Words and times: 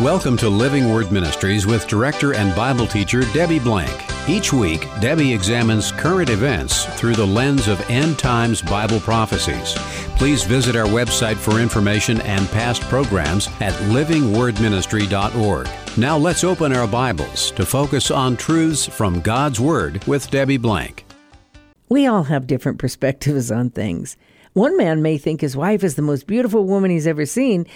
Welcome 0.00 0.36
to 0.38 0.48
Living 0.48 0.92
Word 0.92 1.12
Ministries 1.12 1.68
with 1.68 1.86
director 1.86 2.34
and 2.34 2.52
Bible 2.56 2.84
teacher 2.84 3.20
Debbie 3.32 3.60
Blank. 3.60 3.92
Each 4.28 4.52
week, 4.52 4.88
Debbie 5.00 5.32
examines 5.32 5.92
current 5.92 6.30
events 6.30 6.86
through 6.98 7.14
the 7.14 7.24
lens 7.24 7.68
of 7.68 7.80
end 7.88 8.18
times 8.18 8.60
Bible 8.60 8.98
prophecies. 8.98 9.74
Please 10.16 10.42
visit 10.42 10.74
our 10.74 10.88
website 10.88 11.36
for 11.36 11.60
information 11.60 12.20
and 12.22 12.48
past 12.48 12.82
programs 12.82 13.46
at 13.60 13.72
livingwordministry.org. 13.92 15.68
Now 15.96 16.18
let's 16.18 16.42
open 16.42 16.72
our 16.72 16.88
Bibles 16.88 17.52
to 17.52 17.64
focus 17.64 18.10
on 18.10 18.36
truths 18.36 18.88
from 18.88 19.20
God's 19.20 19.60
Word 19.60 20.04
with 20.08 20.28
Debbie 20.28 20.56
Blank. 20.56 21.04
We 21.88 22.08
all 22.08 22.24
have 22.24 22.48
different 22.48 22.80
perspectives 22.80 23.52
on 23.52 23.70
things. 23.70 24.16
One 24.54 24.76
man 24.76 25.02
may 25.02 25.18
think 25.18 25.40
his 25.40 25.56
wife 25.56 25.84
is 25.84 25.94
the 25.94 26.02
most 26.02 26.26
beautiful 26.26 26.64
woman 26.64 26.90
he's 26.90 27.06
ever 27.06 27.26
seen, 27.26 27.66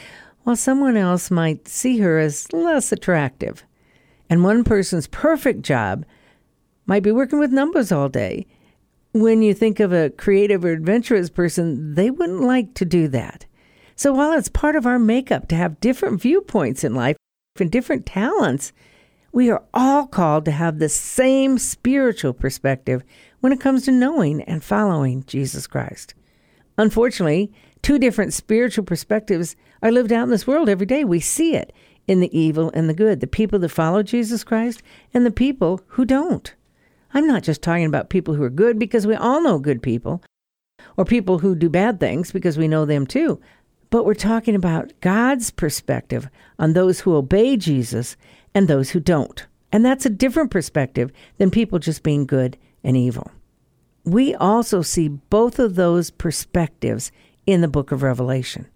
while 0.49 0.57
someone 0.57 0.97
else 0.97 1.31
might 1.31 1.69
see 1.69 1.99
her 1.99 2.19
as 2.19 2.51
less 2.55 2.91
attractive. 2.91 3.67
And 4.31 4.43
one 4.43 4.65
person's 4.65 5.07
perfect 5.07 5.61
job 5.61 6.07
might 6.87 7.03
be 7.03 7.13
working 7.13 7.39
with 7.39 7.53
numbers 7.53 7.93
all 7.93 8.09
day. 8.09 8.47
When 9.13 9.43
you 9.43 9.53
think 9.53 9.79
of 9.79 9.93
a 9.93 10.09
creative 10.09 10.65
or 10.65 10.73
adventurous 10.73 11.29
person, 11.29 11.97
they 11.97 12.11
wouldn't 12.11 12.41
like 12.41 12.73
to 12.77 12.87
do 12.87 13.09
that. 13.09 13.45
So 13.95 14.15
while 14.15 14.33
it's 14.33 14.49
part 14.49 14.75
of 14.75 14.87
our 14.87 14.99
makeup 14.99 15.49
to 15.49 15.55
have 15.55 15.81
different 15.81 16.23
viewpoints 16.23 16.83
in 16.83 16.95
life 16.95 17.19
and 17.61 17.71
different 17.71 18.07
talents, 18.07 18.73
we 19.33 19.51
are 19.51 19.65
all 19.75 20.07
called 20.07 20.47
to 20.47 20.51
have 20.51 20.79
the 20.79 20.89
same 20.89 21.59
spiritual 21.59 22.33
perspective 22.33 23.05
when 23.41 23.53
it 23.53 23.61
comes 23.61 23.85
to 23.85 23.93
knowing 23.93 24.41
and 24.45 24.65
following 24.65 25.25
Jesus 25.27 25.67
Christ. 25.67 26.15
Unfortunately, 26.79 27.53
two 27.89 27.99
different 27.99 28.35
spiritual 28.35 28.85
perspectives 28.85 29.57
are 29.81 29.91
lived 29.91 30.13
out 30.13 30.25
in 30.25 30.29
this 30.29 30.47
world 30.47 30.69
every 30.69 30.85
day. 30.85 31.05
We 31.05 31.21
see 31.21 31.57
it 31.57 31.73
in 32.07 32.21
the 32.21 32.39
evil 32.39 32.71
and 32.75 32.87
the 32.87 32.93
good, 32.93 33.21
the 33.21 33.27
people 33.27 33.59
that 33.61 33.71
follow 33.71 34.03
Jesus 34.03 34.45
Christ 34.45 34.83
and 35.15 35.25
the 35.25 35.31
people 35.31 35.81
who 35.87 36.05
don't. 36.05 36.55
I'm 37.15 37.27
not 37.27 37.43
just 37.43 37.63
talking 37.63 37.87
about 37.87 38.11
people 38.11 38.35
who 38.35 38.43
are 38.43 38.51
good 38.51 38.79
because 38.79 39.07
we 39.07 39.15
all 39.15 39.41
know 39.41 39.59
good 39.59 39.83
people, 39.83 40.23
or 40.99 41.07
people 41.07 41.39
who 41.39 41.55
do 41.55 41.71
bad 41.71 41.99
things 41.99 42.31
because 42.31 42.59
we 42.59 42.69
know 42.69 42.85
them 42.85 43.07
too. 43.07 43.41
But 43.89 44.05
we're 44.05 44.13
talking 44.13 44.55
about 44.55 44.93
God's 45.01 45.51
perspective 45.51 46.29
on 46.59 46.75
those 46.75 47.01
who 47.01 47.17
obey 47.17 47.57
Jesus 47.57 48.19
and 48.55 48.69
those 48.69 48.91
who 48.91 49.01
don't. 49.01 49.47
And 49.73 49.83
that's 49.83 50.05
a 50.05 50.11
different 50.11 50.51
perspective 50.51 51.11
than 51.39 51.51
people 51.51 51.79
just 51.79 52.03
being 52.03 52.27
good 52.27 52.59
and 52.85 52.99
evil. 52.99 53.31
We 54.05 54.35
also 54.35 54.83
see 54.83 55.09
both 55.09 55.59
of 55.59 55.75
those 55.75 56.11
perspectives 56.11 57.11
in 57.49 57.63
the 57.63 57.67
book 57.67 57.91
of 57.93 58.03
Revelation. 58.03 58.67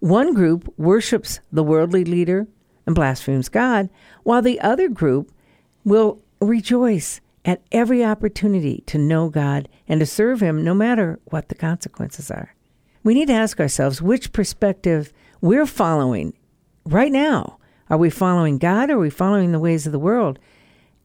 One 0.00 0.34
group 0.34 0.74
worships 0.76 1.38
the 1.52 1.62
worldly 1.62 2.04
leader 2.04 2.48
and 2.84 2.92
blasphemes 2.92 3.48
God, 3.48 3.88
while 4.24 4.42
the 4.42 4.60
other 4.60 4.88
group 4.88 5.30
will 5.84 6.20
rejoice 6.40 7.20
at 7.44 7.62
every 7.70 8.04
opportunity 8.04 8.82
to 8.86 8.98
know 8.98 9.28
God 9.28 9.68
and 9.86 10.00
to 10.00 10.06
serve 10.06 10.42
Him 10.42 10.64
no 10.64 10.74
matter 10.74 11.20
what 11.26 11.48
the 11.48 11.54
consequences 11.54 12.28
are. 12.28 12.56
We 13.04 13.14
need 13.14 13.28
to 13.28 13.34
ask 13.34 13.60
ourselves 13.60 14.02
which 14.02 14.32
perspective 14.32 15.12
we're 15.40 15.64
following 15.64 16.32
right 16.84 17.12
now. 17.12 17.58
Are 17.88 17.96
we 17.96 18.10
following 18.10 18.58
God 18.58 18.90
or 18.90 18.94
are 18.94 18.98
we 18.98 19.08
following 19.08 19.52
the 19.52 19.60
ways 19.60 19.86
of 19.86 19.92
the 19.92 20.00
world? 20.00 20.40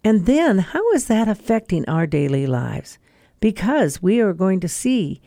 And 0.04 0.26
then, 0.26 0.58
how 0.58 0.92
is 0.94 1.06
that 1.06 1.28
affecting 1.28 1.88
our 1.88 2.08
daily 2.08 2.48
lives? 2.48 2.98
Because 3.40 4.02
we 4.02 4.20
are 4.22 4.34
going 4.34 4.60
to 4.62 4.68
see 4.68 5.22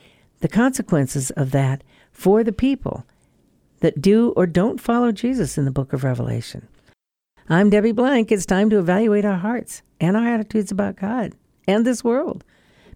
the 0.44 0.48
consequences 0.48 1.30
of 1.30 1.52
that 1.52 1.82
for 2.12 2.44
the 2.44 2.52
people 2.52 3.06
that 3.80 4.02
do 4.02 4.34
or 4.36 4.46
don't 4.46 4.78
follow 4.78 5.10
Jesus 5.10 5.56
in 5.56 5.64
the 5.64 5.70
book 5.70 5.94
of 5.94 6.04
Revelation. 6.04 6.68
I'm 7.48 7.70
Debbie 7.70 7.92
Blank. 7.92 8.30
It's 8.30 8.44
time 8.44 8.68
to 8.68 8.78
evaluate 8.78 9.24
our 9.24 9.38
hearts 9.38 9.80
and 10.02 10.18
our 10.18 10.28
attitudes 10.28 10.70
about 10.70 10.96
God 10.96 11.32
and 11.66 11.86
this 11.86 12.04
world 12.04 12.44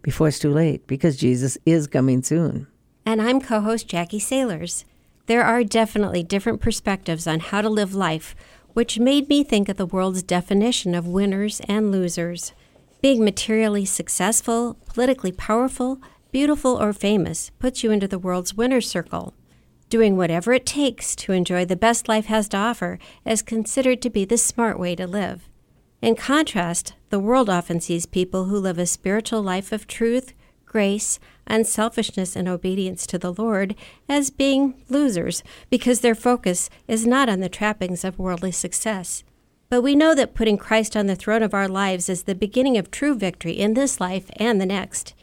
before 0.02 0.28
it's 0.28 0.38
too 0.38 0.52
late 0.52 0.86
because 0.86 1.16
Jesus 1.16 1.56
is 1.64 1.86
coming 1.86 2.22
soon. 2.22 2.66
And 3.06 3.22
I'm 3.22 3.41
co 3.41 3.62
host 3.62 3.88
Jackie 3.88 4.19
Sailors. 4.19 4.84
There 5.25 5.42
are 5.42 5.65
definitely 5.65 6.22
different 6.22 6.60
perspectives 6.60 7.26
on 7.26 7.41
how 7.41 7.62
to 7.62 7.70
live 7.70 7.94
life, 7.94 8.36
which 8.75 8.98
made 8.98 9.30
me 9.30 9.42
think 9.42 9.70
of 9.70 9.78
the 9.78 9.86
world's 9.86 10.22
definition 10.22 10.94
of 10.94 11.06
winners 11.06 11.62
and 11.66 11.91
losers. 11.91 12.53
Being 13.00 13.25
materially 13.25 13.86
successful, 13.86 14.76
politically 14.84 15.32
powerful, 15.32 15.98
beautiful, 16.31 16.81
or 16.81 16.93
famous 16.93 17.50
puts 17.59 17.83
you 17.83 17.91
into 17.91 18.09
the 18.09 18.19
world's 18.19 18.55
winner's 18.55 18.89
circle. 18.89 19.34
Doing 19.89 20.16
whatever 20.16 20.53
it 20.53 20.66
takes 20.66 21.16
to 21.16 21.33
enjoy 21.33 21.65
the 21.65 21.77
best 21.77 22.09
life 22.09 22.27
has 22.27 22.49
to 22.49 22.59
offer 22.59 22.99
is 23.25 23.41
considered 23.41 24.03
to 24.03 24.11
be 24.11 24.25
the 24.25 24.37
smart 24.37 24.78
way 24.78 24.94
to 24.94 25.06
live. 25.06 25.49
In 26.03 26.15
contrast, 26.15 26.94
the 27.11 27.19
world 27.19 27.49
often 27.49 27.81
sees 27.81 28.06
people 28.06 28.44
who 28.44 28.59
live 28.59 28.78
a 28.78 28.87
spiritual 28.87 29.43
life 29.43 29.72
of 29.72 29.87
truth, 29.87 30.34
grace, 30.66 31.19
unselfishness, 31.47 32.37
and 32.37 32.47
obedience 32.47 33.06
to 33.06 33.19
the 33.19 33.33
Lord 33.33 33.75
as 34.09 34.31
being 34.31 34.75
losers 34.89 35.43
because 35.71 36.00
their 36.00 36.15
focus 36.15 36.69
is 36.87 37.06
not 37.06 37.28
on 37.28 37.41
the 37.41 37.49
trappings 37.49 38.05
of 38.05 38.19
worldly 38.19 38.53
success. 38.53 39.25
But 39.71 39.83
we 39.83 39.95
know 39.95 40.15
that 40.15 40.34
putting 40.34 40.56
Christ 40.59 40.97
on 40.97 41.06
the 41.06 41.16
throne 41.16 41.43
of 41.43 41.55
our 41.55 41.69
lives 41.69 42.09
is 42.09 42.22
the 42.25 42.34
beginning 42.34 42.77
of 42.77 42.91
true 42.91 43.15
victory 43.15 43.53
in 43.53 43.75
this 43.75 44.00
life 44.00 44.31
and 44.37 44.60
the 44.60 44.66
next. 44.66 45.15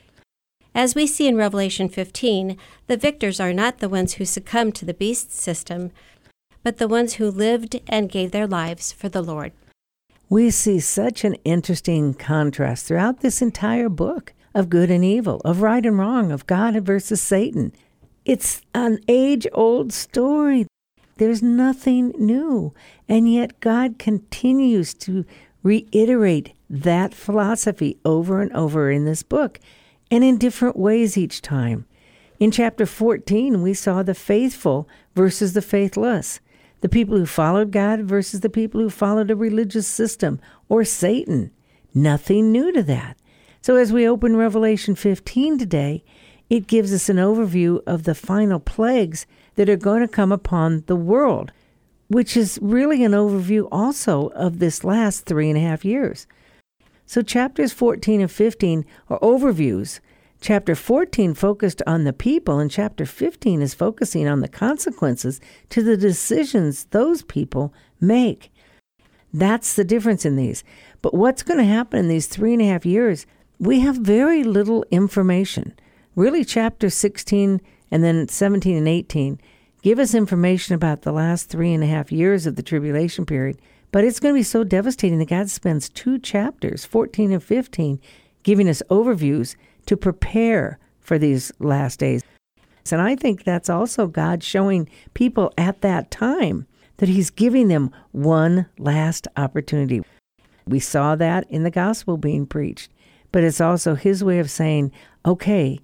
As 0.75 0.93
we 0.93 1.07
see 1.07 1.25
in 1.25 1.37
Revelation 1.37 1.87
15, 1.87 2.57
the 2.87 2.97
victors 2.97 3.39
are 3.39 3.53
not 3.53 3.77
the 3.77 3.87
ones 3.87 4.15
who 4.15 4.25
succumbed 4.25 4.75
to 4.75 4.83
the 4.83 4.93
beast 4.93 5.31
system, 5.31 5.91
but 6.63 6.79
the 6.79 6.87
ones 6.89 7.13
who 7.13 7.31
lived 7.31 7.79
and 7.87 8.11
gave 8.11 8.31
their 8.31 8.45
lives 8.45 8.91
for 8.91 9.07
the 9.07 9.21
Lord. 9.21 9.53
We 10.27 10.49
see 10.49 10.81
such 10.81 11.23
an 11.23 11.35
interesting 11.45 12.13
contrast 12.13 12.85
throughout 12.85 13.21
this 13.21 13.41
entire 13.41 13.87
book 13.87 14.33
of 14.53 14.69
good 14.69 14.91
and 14.91 15.05
evil, 15.05 15.41
of 15.45 15.61
right 15.61 15.85
and 15.85 15.97
wrong, 15.97 16.33
of 16.33 16.45
God 16.45 16.75
versus 16.85 17.21
Satan. 17.21 17.71
It's 18.25 18.61
an 18.73 18.99
age 19.07 19.47
old 19.53 19.93
story. 19.93 20.67
There's 21.15 21.41
nothing 21.41 22.11
new. 22.17 22.73
And 23.07 23.31
yet, 23.31 23.61
God 23.61 23.97
continues 23.97 24.93
to 24.95 25.23
reiterate 25.63 26.51
that 26.69 27.13
philosophy 27.13 27.97
over 28.03 28.41
and 28.41 28.51
over 28.51 28.91
in 28.91 29.05
this 29.05 29.23
book, 29.23 29.61
and 30.11 30.23
in 30.23 30.37
different 30.37 30.77
ways 30.77 31.17
each 31.17 31.41
time. 31.41 31.85
In 32.39 32.51
chapter 32.51 32.85
14, 32.85 33.61
we 33.61 33.73
saw 33.73 34.03
the 34.03 34.13
faithful 34.13 34.89
versus 35.15 35.53
the 35.53 35.61
faithless, 35.61 36.39
the 36.81 36.89
people 36.89 37.17
who 37.17 37.25
followed 37.25 37.71
God 37.71 38.01
versus 38.01 38.41
the 38.41 38.49
people 38.49 38.81
who 38.81 38.89
followed 38.89 39.31
a 39.31 39.35
religious 39.35 39.87
system 39.87 40.39
or 40.67 40.83
Satan. 40.83 41.51
Nothing 41.93 42.51
new 42.51 42.73
to 42.73 42.83
that. 42.83 43.17
So, 43.61 43.77
as 43.77 43.93
we 43.93 44.07
open 44.07 44.35
Revelation 44.35 44.95
15 44.95 45.57
today, 45.57 46.03
it 46.49 46.67
gives 46.67 46.93
us 46.93 47.09
an 47.09 47.17
overview 47.17 47.81
of 47.87 48.03
the 48.03 48.13
final 48.13 48.59
plagues 48.59 49.25
that 49.55 49.69
are 49.69 49.77
going 49.77 50.01
to 50.01 50.07
come 50.07 50.31
upon 50.31 50.83
the 50.87 50.95
world, 50.95 51.51
which 52.07 52.37
is 52.37 52.59
really 52.61 53.03
an 53.03 53.13
overview 53.13 53.67
also 53.71 54.27
of 54.29 54.59
this 54.59 54.83
last 54.83 55.25
three 55.25 55.49
and 55.49 55.57
a 55.57 55.61
half 55.61 55.83
years. 55.83 56.27
So, 57.05 57.21
chapters 57.21 57.71
14 57.71 58.21
and 58.21 58.31
15 58.31 58.85
are 59.09 59.19
overviews. 59.19 59.99
Chapter 60.41 60.75
14 60.75 61.33
focused 61.33 61.81
on 61.87 62.03
the 62.03 62.13
people, 62.13 62.59
and 62.59 62.69
chapter 62.69 63.05
15 63.05 63.61
is 63.61 63.73
focusing 63.73 64.27
on 64.27 64.41
the 64.41 64.47
consequences 64.47 65.39
to 65.69 65.81
the 65.81 65.97
decisions 65.97 66.85
those 66.85 67.21
people 67.23 67.73
make. 67.99 68.51
That's 69.33 69.73
the 69.75 69.83
difference 69.83 70.25
in 70.25 70.35
these. 70.35 70.63
But 71.01 71.13
what's 71.13 71.43
going 71.43 71.59
to 71.59 71.65
happen 71.65 71.99
in 71.99 72.07
these 72.07 72.27
three 72.27 72.53
and 72.53 72.61
a 72.61 72.67
half 72.67 72.85
years 72.85 73.25
we 73.59 73.79
have 73.81 73.95
very 73.95 74.43
little 74.43 74.85
information. 74.91 75.73
Really, 76.15 76.43
chapter 76.43 76.89
16 76.89 77.61
and 77.91 78.03
then 78.03 78.27
17 78.27 78.75
and 78.75 78.87
18 78.87 79.39
give 79.81 79.99
us 79.99 80.15
information 80.15 80.75
about 80.75 81.03
the 81.03 81.11
last 81.11 81.49
three 81.49 81.73
and 81.73 81.83
a 81.83 81.87
half 81.87 82.11
years 82.11 82.45
of 82.45 82.55
the 82.55 82.63
tribulation 82.63 83.25
period. 83.25 83.59
But 83.95 84.03
it's 84.03 84.19
going 84.19 84.33
to 84.33 84.39
be 84.39 84.43
so 84.43 84.65
devastating 84.65 85.19
that 85.19 85.29
God 85.29 85.49
spends 85.49 85.87
two 85.87 86.19
chapters, 86.19 86.83
14 86.83 87.31
and 87.31 87.41
15, 87.41 88.01
giving 88.43 88.67
us 88.67 88.83
overviews 88.89 89.55
to 89.85 89.95
prepare 89.95 90.79
for 90.99 91.17
these 91.17 91.53
last 91.59 91.99
days. 91.99 92.21
And 92.91 92.99
I 92.99 93.15
think 93.15 93.45
that's 93.45 93.69
also 93.69 94.07
God 94.07 94.43
showing 94.43 94.89
people 95.13 95.53
at 95.57 95.79
that 95.79 96.11
time 96.11 96.67
that 96.97 97.07
He's 97.07 97.29
giving 97.29 97.69
them 97.69 97.89
one 98.11 98.65
last 98.77 99.29
opportunity. 99.37 100.03
We 100.67 100.81
saw 100.81 101.15
that 101.15 101.49
in 101.49 101.63
the 101.63 101.71
gospel 101.71 102.17
being 102.17 102.45
preached 102.47 102.91
but 103.31 103.43
it's 103.43 103.59
also 103.59 103.95
his 103.95 104.23
way 104.23 104.39
of 104.39 104.49
saying, 104.49 104.93
okay, 105.25 105.77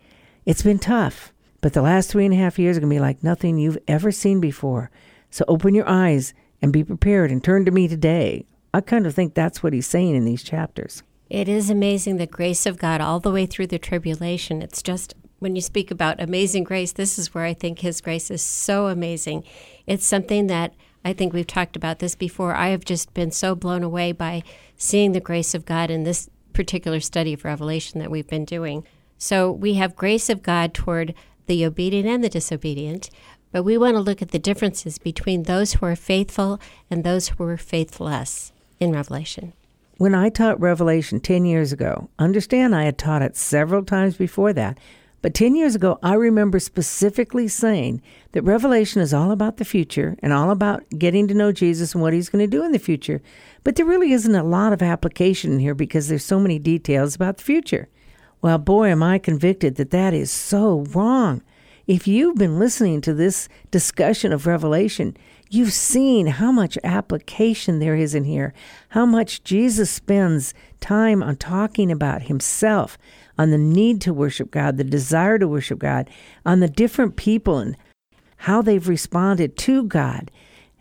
it's 0.46 0.62
been 0.62 0.80
tough, 0.80 1.34
but 1.60 1.74
the 1.74 1.82
last 1.82 2.10
three 2.10 2.24
and 2.24 2.34
a 2.34 2.38
half 2.38 2.58
years 2.58 2.78
are 2.78 2.80
going 2.80 2.90
to 2.90 2.96
be 2.96 3.02
like 3.02 3.26
nothing 3.26 3.58
you've 3.58 3.78
ever 3.90 4.10
seen 4.10 4.40
before. 4.40 4.90
So 5.30 5.44
open 5.50 5.76
your 5.76 5.88
eyes 5.88 6.34
and 6.62 6.74
be 6.74 6.84
prepared 6.84 7.32
and 7.32 7.44
turn 7.44 7.66
to 7.66 7.72
me 7.72 7.88
today. 7.88 8.46
I 8.74 8.82
kind 8.82 9.06
of 9.06 9.14
think 9.14 9.34
that's 9.34 9.62
what 9.62 9.74
he's 9.74 9.88
saying 9.88 10.16
in 10.16 10.26
these 10.26 10.44
chapters. 10.44 11.04
It 11.30 11.48
is 11.48 11.70
amazing 11.70 12.18
the 12.18 12.28
grace 12.28 12.66
of 12.66 12.78
God 12.78 13.02
all 13.02 13.20
the 13.20 13.32
way 13.32 13.46
through 13.46 13.68
the 13.68 13.80
tribulation. 13.80 14.62
It's 14.62 14.82
just 14.82 15.14
when 15.40 15.56
you 15.56 15.62
speak 15.62 15.90
about 15.90 16.22
amazing 16.22 16.66
grace, 16.66 16.92
this 16.92 17.18
is 17.18 17.34
where 17.34 17.46
I 17.46 17.56
think 17.56 17.80
His 17.80 18.00
grace 18.00 18.30
is 18.30 18.44
so 18.44 18.88
amazing. 18.88 19.44
It's 19.88 20.06
something 20.06 20.48
that 20.48 20.76
I 21.04 21.14
think 21.14 21.34
we've 21.34 21.48
talked 21.48 21.76
about 21.76 21.98
this 21.98 22.16
before. 22.16 22.54
I 22.54 22.68
have 22.68 22.86
just 22.86 23.14
been 23.16 23.32
so 23.32 23.56
blown 23.56 23.82
away 23.82 24.12
by 24.12 24.44
seeing 24.78 25.14
the 25.14 25.20
grace 25.20 25.56
of 25.56 25.66
God 25.66 25.90
in 25.90 26.04
this 26.04 26.30
particular 26.54 27.00
study 27.00 27.34
of 27.34 27.44
Revelation 27.44 28.00
that 28.00 28.12
we've 28.12 28.28
been 28.28 28.46
doing. 28.46 28.86
So 29.18 29.52
we 29.52 29.76
have 29.76 29.96
grace 29.96 30.30
of 30.30 30.44
God 30.44 30.76
toward 30.76 31.16
the 31.48 31.66
obedient 31.66 32.08
and 32.08 32.24
the 32.24 32.30
disobedient, 32.30 33.10
but 33.52 33.64
we 33.64 33.78
want 33.78 33.96
to 33.96 34.02
look 34.02 34.22
at 34.22 34.32
the 34.32 34.40
differences 34.40 34.98
between 34.98 35.44
those 35.44 35.74
who 35.74 35.86
are 35.86 35.96
faithful 35.96 36.60
and 36.90 37.04
those 37.04 37.30
who 37.30 37.44
are 37.44 37.58
faithless 37.58 38.52
in 38.80 38.92
Revelation. 38.92 39.54
When 39.98 40.16
I 40.16 40.30
taught 40.30 40.60
Revelation 40.60 41.20
10 41.20 41.46
years 41.46 41.72
ago, 41.72 42.10
understand 42.18 42.76
I 42.76 42.86
had 42.86 42.98
taught 42.98 43.22
it 43.22 43.38
several 43.38 43.84
times 43.84 44.18
before 44.18 44.52
that, 44.54 44.80
but 45.22 45.36
10 45.36 45.56
years 45.56 45.76
ago, 45.76 46.00
I 46.02 46.16
remember 46.16 46.60
specifically 46.60 47.48
saying 47.48 48.02
that 48.32 48.42
Revelation 48.42 49.02
is 49.02 49.14
all 49.14 49.30
about 49.30 49.58
the 49.58 49.66
future 49.66 50.18
and 50.24 50.34
all 50.34 50.50
about 50.50 50.84
getting 50.98 51.28
to 51.28 51.36
know 51.36 51.52
Jesus 51.52 51.94
and 51.94 52.02
what 52.02 52.14
he's 52.14 52.30
going 52.30 52.44
to 52.44 52.48
do 52.48 52.64
in 52.66 52.72
the 52.72 52.80
future. 52.80 53.22
But 53.64 53.76
there 53.76 53.86
really 53.86 54.14
isn't 54.14 54.34
a 54.34 54.44
lot 54.44 54.74
of 54.74 54.82
application 54.82 55.60
here 55.60 55.76
because 55.76 56.08
there's 56.08 56.26
so 56.26 56.40
many 56.40 56.58
details 56.58 57.14
about 57.14 57.38
the 57.38 57.44
future. 57.44 57.88
Well, 58.42 58.58
boy, 58.58 58.88
am 58.88 59.04
I 59.04 59.20
convicted 59.20 59.76
that 59.76 59.92
that 59.92 60.16
is 60.16 60.32
so 60.32 60.86
wrong. 60.90 61.44
If 61.88 62.08
you've 62.08 62.36
been 62.36 62.60
listening 62.60 63.02
to 63.02 63.14
this 63.14 63.50
discussion 63.72 64.32
of 64.32 64.46
Revelation, 64.46 65.18
you've 65.50 65.74
seen 65.74 66.28
how 66.28 66.52
much 66.52 66.78
application 66.84 67.80
there 67.80 67.96
is 67.96 68.14
in 68.14 68.24
here, 68.24 68.54
how 68.90 69.06
much 69.06 69.44
Jesus 69.44 69.90
spends 69.90 70.54
time 70.80 71.24
on 71.24 71.36
talking 71.38 71.92
about 71.92 72.24
himself, 72.24 72.98
on 73.38 73.50
the 73.50 73.58
need 73.58 74.00
to 74.02 74.14
worship 74.14 74.52
God, 74.52 74.78
the 74.78 74.84
desire 74.84 75.40
to 75.40 75.48
worship 75.48 75.80
God, 75.80 76.10
on 76.46 76.60
the 76.60 76.70
different 76.70 77.16
people 77.16 77.58
and 77.58 77.76
how 78.38 78.62
they've 78.62 78.88
responded 78.88 79.58
to 79.58 79.84
God 79.84 80.32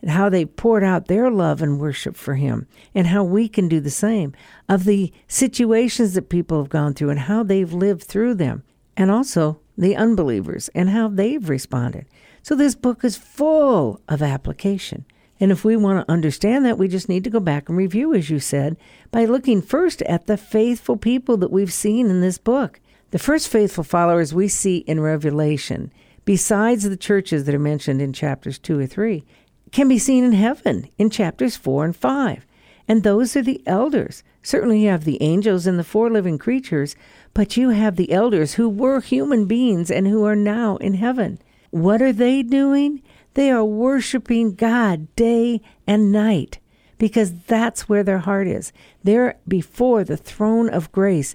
and 0.03 0.11
how 0.11 0.29
they 0.29 0.45
poured 0.45 0.83
out 0.83 1.07
their 1.07 1.31
love 1.31 1.61
and 1.61 1.79
worship 1.79 2.17
for 2.17 2.35
Him, 2.35 2.67
and 2.95 3.09
how 3.09 3.23
we 3.23 3.49
can 3.49 3.69
do 3.69 3.81
the 3.81 3.91
same, 3.91 4.33
of 4.67 4.85
the 4.85 5.13
situations 5.29 6.15
that 6.15 6.31
people 6.31 6.59
have 6.59 6.71
gone 6.71 6.95
through 6.95 7.11
and 7.11 7.21
how 7.21 7.43
they've 7.43 7.73
lived 7.73 8.03
through 8.05 8.35
them, 8.35 8.63
and 8.97 9.11
also 9.11 9.60
the 9.81 9.97
unbelievers 9.97 10.69
and 10.75 10.91
how 10.91 11.09
they've 11.09 11.49
responded. 11.49 12.07
So 12.43 12.55
this 12.55 12.75
book 12.75 13.05
is 13.05 13.17
full 13.17 14.01
of 14.09 14.23
application. 14.23 15.05
And 15.41 15.51
if 15.51 15.65
we 15.65 15.77
want 15.77 16.07
to 16.07 16.13
understand 16.13 16.67
that, 16.67 16.79
we 16.79 16.87
just 16.87 17.09
need 17.09 17.25
to 17.25 17.31
go 17.31 17.41
back 17.41 17.69
and 17.69 17.79
review, 17.79 18.13
as 18.15 18.29
you 18.29 18.39
said, 18.41 18.77
by 19.11 19.25
looking 19.25 19.63
first 19.63 20.03
at 20.03 20.27
the 20.27 20.37
faithful 20.37 20.99
people 20.99 21.39
that 21.39 21.51
we've 21.51 21.73
seen 21.73 22.11
in 22.11 22.21
this 22.21 22.37
book. 22.37 22.79
The 23.11 23.19
first 23.19 23.49
faithful 23.49 23.83
followers 23.83 24.35
we 24.35 24.49
see 24.49 24.79
in 24.79 25.01
Revelation, 25.01 25.93
besides 26.27 26.85
the 26.85 26.97
churches 26.97 27.45
that 27.45 27.55
are 27.55 27.59
mentioned 27.59 28.03
in 28.03 28.13
chapters 28.13 28.59
2 28.59 28.79
or 28.79 28.87
3, 28.87 29.25
can 29.73 29.89
be 29.89 29.99
seen 29.99 30.25
in 30.25 30.33
heaven 30.33 30.89
in 30.99 31.09
chapters 31.09 31.57
4 31.57 31.87
and 31.87 31.97
5. 31.97 32.47
And 32.87 33.03
those 33.03 33.37
are 33.37 33.43
the 33.43 33.63
elders. 33.67 34.23
Certainly, 34.43 34.83
you 34.83 34.89
have 34.89 35.05
the 35.05 35.23
angels 35.23 35.67
and 35.67 35.79
the 35.79 35.85
four 35.85 36.11
living 36.11 36.39
creatures, 36.39 36.97
but 37.35 37.57
you 37.57 37.71
have 37.71 37.97
the 37.97 38.13
elders 38.13 38.55
who 38.55 38.69
were 38.69 39.01
human 39.01 39.47
beings 39.47 39.91
and 39.91 40.07
who 40.07 40.25
are 40.25 40.37
now 40.37 40.77
in 40.77 40.95
heaven. 40.95 41.39
What 41.71 42.03
are 42.03 42.13
they 42.13 42.43
doing? 42.43 43.03
They 43.35 43.51
are 43.51 43.65
worshiping 43.65 44.55
God 44.55 45.15
day 45.15 45.61
and 45.87 46.11
night 46.11 46.59
because 46.99 47.33
that's 47.47 47.89
where 47.89 48.03
their 48.03 48.19
heart 48.19 48.47
is. 48.47 48.73
They're 49.03 49.39
before 49.49 50.05
the 50.05 50.17
throne 50.17 50.69
of 50.69 50.93
grace. 50.93 51.35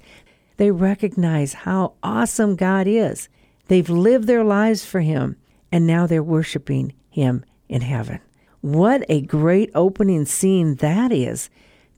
They 0.58 0.72
recognize 0.72 1.54
how 1.54 1.94
awesome 2.04 2.56
God 2.56 2.88
is. 2.88 3.30
They've 3.68 3.90
lived 3.90 4.28
their 4.28 4.44
lives 4.44 4.86
for 4.86 5.02
Him, 5.02 5.38
and 5.72 5.88
now 5.88 6.06
they're 6.06 6.24
worshiping 6.24 6.94
Him 7.10 7.44
in 7.68 7.82
heaven. 7.82 8.20
What 8.62 9.04
a 9.10 9.22
great 9.22 9.72
opening 9.74 10.26
scene 10.26 10.76
that 10.76 11.12
is 11.12 11.50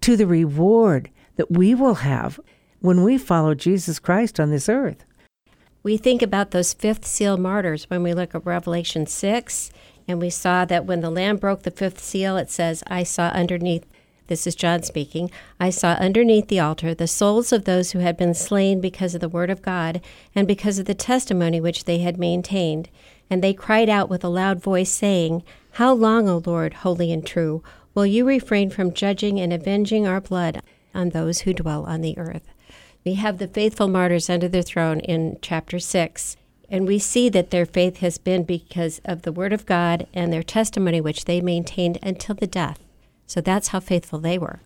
to 0.02 0.16
the 0.16 0.28
reward 0.28 1.10
that 1.36 1.52
we 1.52 1.76
will 1.76 1.96
have 1.96 2.40
when 2.88 3.04
we 3.04 3.18
follow 3.18 3.54
Jesus 3.54 4.00
Christ 4.00 4.40
on 4.40 4.50
this 4.50 4.70
earth. 4.70 5.04
We 5.84 5.98
think 5.98 6.22
about 6.22 6.52
those 6.52 6.74
fifth 6.74 7.06
seal 7.06 7.36
martyrs 7.36 7.90
when 7.90 8.02
we 8.02 8.14
look 8.14 8.34
at 8.34 8.46
Revelation 8.46 9.06
6, 9.06 9.72
and 10.08 10.22
we 10.22 10.30
saw 10.30 10.64
that 10.64 10.86
when 10.86 11.02
the 11.02 11.10
Lamb 11.10 11.36
broke 11.36 11.64
the 11.64 11.72
fifth 11.72 12.00
seal, 12.00 12.38
it 12.38 12.50
says, 12.50 12.86
I 12.88 13.04
saw 13.04 13.28
underneath, 13.28 13.86
this 14.28 14.48
is 14.48 14.56
John 14.56 14.84
speaking, 14.84 15.30
I 15.60 15.70
saw 15.70 15.96
underneath 15.96 16.48
the 16.48 16.62
altar 16.62 16.94
the 16.94 17.08
souls 17.08 17.52
of 17.52 17.66
those 17.66 17.92
who 17.92 18.00
had 18.00 18.16
been 18.16 18.34
slain 18.34 18.80
because 18.80 19.14
of 19.14 19.20
the 19.20 19.28
word 19.28 19.50
of 19.50 19.62
God 19.62 20.00
and 20.34 20.48
because 20.48 20.80
of 20.80 20.86
the 20.86 20.96
testimony 20.96 21.60
which 21.60 21.84
they 21.84 22.00
had 22.00 22.18
maintained. 22.18 22.90
And 23.30 23.44
they 23.44 23.54
cried 23.54 23.90
out 23.90 24.10
with 24.10 24.24
a 24.24 24.30
loud 24.30 24.62
voice, 24.64 24.90
saying, 24.90 25.44
How 25.72 25.92
long, 25.94 26.30
O 26.30 26.42
Lord, 26.46 26.74
holy 26.74 27.12
and 27.12 27.26
true, 27.26 27.64
will 27.94 28.06
you 28.06 28.26
refrain 28.26 28.70
from 28.70 28.94
judging 28.94 29.42
and 29.42 29.52
avenging 29.52 30.08
our 30.08 30.22
blood 30.22 30.62
on 30.96 31.10
those 31.10 31.42
who 31.42 31.54
dwell 31.54 31.86
on 31.86 32.00
the 32.00 32.18
earth? 32.18 32.48
We 33.08 33.14
have 33.14 33.38
the 33.38 33.48
faithful 33.48 33.88
martyrs 33.88 34.30
under 34.30 34.50
their 34.50 34.62
throne 34.62 35.00
in 35.00 35.38
chapter 35.42 35.80
6, 35.80 36.36
and 36.70 36.86
we 36.86 37.00
see 37.00 37.30
that 37.30 37.52
their 37.52 37.66
faith 37.66 38.00
has 38.00 38.18
been 38.18 38.44
because 38.44 39.00
of 39.06 39.22
the 39.22 39.32
Word 39.32 39.54
of 39.54 39.66
God 39.66 40.08
and 40.14 40.34
their 40.34 40.44
testimony, 40.44 41.00
which 41.00 41.24
they 41.24 41.40
maintained 41.40 42.00
until 42.04 42.36
the 42.36 42.46
death. 42.48 42.80
So 43.26 43.40
that's 43.40 43.70
how 43.70 43.80
faithful 43.80 44.20
they 44.20 44.38
were. 44.38 44.60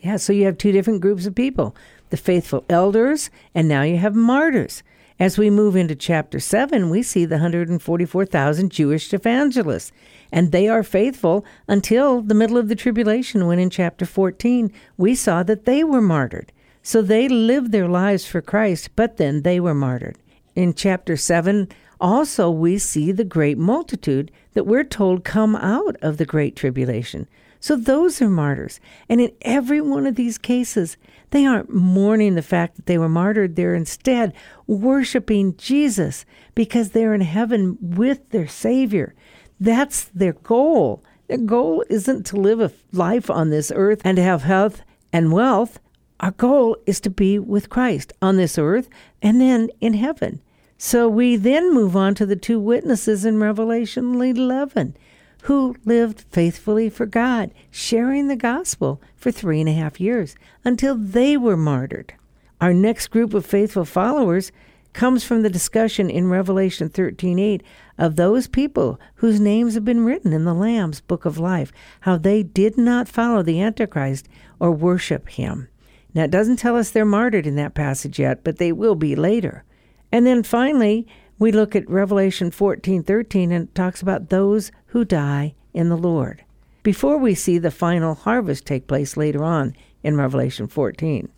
Yeah, 0.00 0.18
so 0.18 0.34
you 0.34 0.44
have 0.44 0.58
two 0.58 0.70
different 0.70 1.00
groups 1.00 1.24
of 1.24 1.34
people 1.34 1.74
the 2.10 2.18
faithful 2.18 2.66
elders, 2.68 3.30
and 3.54 3.68
now 3.68 3.80
you 3.80 3.96
have 3.96 4.14
martyrs. 4.14 4.82
As 5.18 5.38
we 5.38 5.48
move 5.48 5.74
into 5.74 5.94
chapter 5.94 6.40
7, 6.40 6.90
we 6.90 7.02
see 7.02 7.24
the 7.24 7.36
144,000 7.36 8.70
Jewish 8.70 9.14
evangelists, 9.14 9.92
and 10.30 10.52
they 10.52 10.68
are 10.68 10.82
faithful 10.82 11.42
until 11.66 12.20
the 12.20 12.34
middle 12.34 12.58
of 12.58 12.68
the 12.68 12.76
tribulation, 12.76 13.46
when 13.46 13.58
in 13.58 13.70
chapter 13.70 14.04
14 14.04 14.70
we 14.98 15.14
saw 15.14 15.42
that 15.44 15.64
they 15.64 15.82
were 15.82 16.02
martyred. 16.02 16.52
So 16.82 17.00
they 17.00 17.28
lived 17.28 17.72
their 17.72 17.88
lives 17.88 18.26
for 18.26 18.40
Christ, 18.40 18.90
but 18.96 19.16
then 19.16 19.42
they 19.42 19.60
were 19.60 19.74
martyred. 19.74 20.18
In 20.54 20.74
chapter 20.74 21.16
7, 21.16 21.68
also 22.00 22.50
we 22.50 22.78
see 22.78 23.12
the 23.12 23.24
great 23.24 23.56
multitude 23.56 24.30
that 24.54 24.66
we're 24.66 24.84
told 24.84 25.24
come 25.24 25.54
out 25.56 25.96
of 26.02 26.16
the 26.16 26.26
great 26.26 26.56
tribulation. 26.56 27.28
So 27.60 27.76
those 27.76 28.20
are 28.20 28.28
martyrs. 28.28 28.80
And 29.08 29.20
in 29.20 29.30
every 29.42 29.80
one 29.80 30.04
of 30.04 30.16
these 30.16 30.36
cases, 30.36 30.96
they 31.30 31.46
aren't 31.46 31.72
mourning 31.72 32.34
the 32.34 32.42
fact 32.42 32.74
that 32.74 32.86
they 32.86 32.98
were 32.98 33.08
martyred. 33.08 33.54
They're 33.54 33.76
instead 33.76 34.34
worshiping 34.66 35.56
Jesus 35.56 36.26
because 36.56 36.90
they're 36.90 37.14
in 37.14 37.20
heaven 37.20 37.78
with 37.80 38.28
their 38.30 38.48
Savior. 38.48 39.14
That's 39.60 40.06
their 40.06 40.32
goal. 40.32 41.04
Their 41.28 41.38
goal 41.38 41.84
isn't 41.88 42.26
to 42.26 42.36
live 42.36 42.60
a 42.60 42.72
life 42.90 43.30
on 43.30 43.50
this 43.50 43.70
earth 43.72 44.00
and 44.04 44.16
to 44.16 44.22
have 44.24 44.42
health 44.42 44.82
and 45.12 45.30
wealth. 45.30 45.78
Our 46.22 46.30
goal 46.30 46.76
is 46.86 47.00
to 47.00 47.10
be 47.10 47.40
with 47.40 47.68
Christ 47.68 48.12
on 48.22 48.36
this 48.36 48.56
earth 48.56 48.88
and 49.20 49.40
then 49.40 49.70
in 49.80 49.94
heaven. 49.94 50.40
So 50.78 51.08
we 51.08 51.34
then 51.36 51.74
move 51.74 51.96
on 51.96 52.14
to 52.14 52.24
the 52.24 52.36
two 52.36 52.60
witnesses 52.60 53.24
in 53.24 53.40
Revelation 53.40 54.20
11 54.20 54.96
who 55.42 55.74
lived 55.84 56.24
faithfully 56.30 56.88
for 56.88 57.04
God, 57.04 57.52
sharing 57.72 58.28
the 58.28 58.36
gospel 58.36 59.02
for 59.16 59.32
three 59.32 59.58
and 59.58 59.68
a 59.68 59.72
half 59.72 60.00
years 60.00 60.36
until 60.64 60.94
they 60.94 61.36
were 61.36 61.56
martyred. 61.56 62.14
Our 62.60 62.72
next 62.72 63.08
group 63.08 63.34
of 63.34 63.44
faithful 63.44 63.84
followers 63.84 64.52
comes 64.92 65.24
from 65.24 65.42
the 65.42 65.50
discussion 65.50 66.08
in 66.08 66.28
Revelation 66.28 66.88
13:8 66.88 67.62
of 67.98 68.14
those 68.14 68.46
people 68.46 69.00
whose 69.16 69.40
names 69.40 69.74
have 69.74 69.84
been 69.84 70.04
written 70.04 70.32
in 70.32 70.44
the 70.44 70.54
Lamb's 70.54 71.00
book 71.00 71.24
of 71.24 71.38
life, 71.38 71.72
how 72.02 72.16
they 72.16 72.44
did 72.44 72.78
not 72.78 73.08
follow 73.08 73.42
the 73.42 73.60
Antichrist 73.60 74.28
or 74.60 74.70
worship 74.70 75.28
him. 75.30 75.66
Now, 76.14 76.24
it 76.24 76.30
doesn't 76.30 76.56
tell 76.56 76.76
us 76.76 76.90
they're 76.90 77.04
martyred 77.04 77.46
in 77.46 77.56
that 77.56 77.74
passage 77.74 78.18
yet, 78.18 78.44
but 78.44 78.58
they 78.58 78.72
will 78.72 78.94
be 78.94 79.16
later. 79.16 79.64
And 80.10 80.26
then 80.26 80.42
finally, 80.42 81.06
we 81.38 81.52
look 81.52 81.74
at 81.74 81.88
Revelation 81.88 82.50
14:13 82.50 83.50
and 83.50 83.68
it 83.68 83.74
talks 83.74 84.02
about 84.02 84.28
those 84.28 84.70
who 84.86 85.04
die 85.04 85.54
in 85.72 85.88
the 85.88 85.96
Lord. 85.96 86.44
Before 86.82 87.16
we 87.16 87.34
see 87.34 87.58
the 87.58 87.70
final 87.70 88.14
harvest 88.14 88.66
take 88.66 88.86
place 88.86 89.16
later 89.16 89.42
on 89.42 89.74
in 90.02 90.16
Revelation 90.16 90.66
14. 90.66 91.28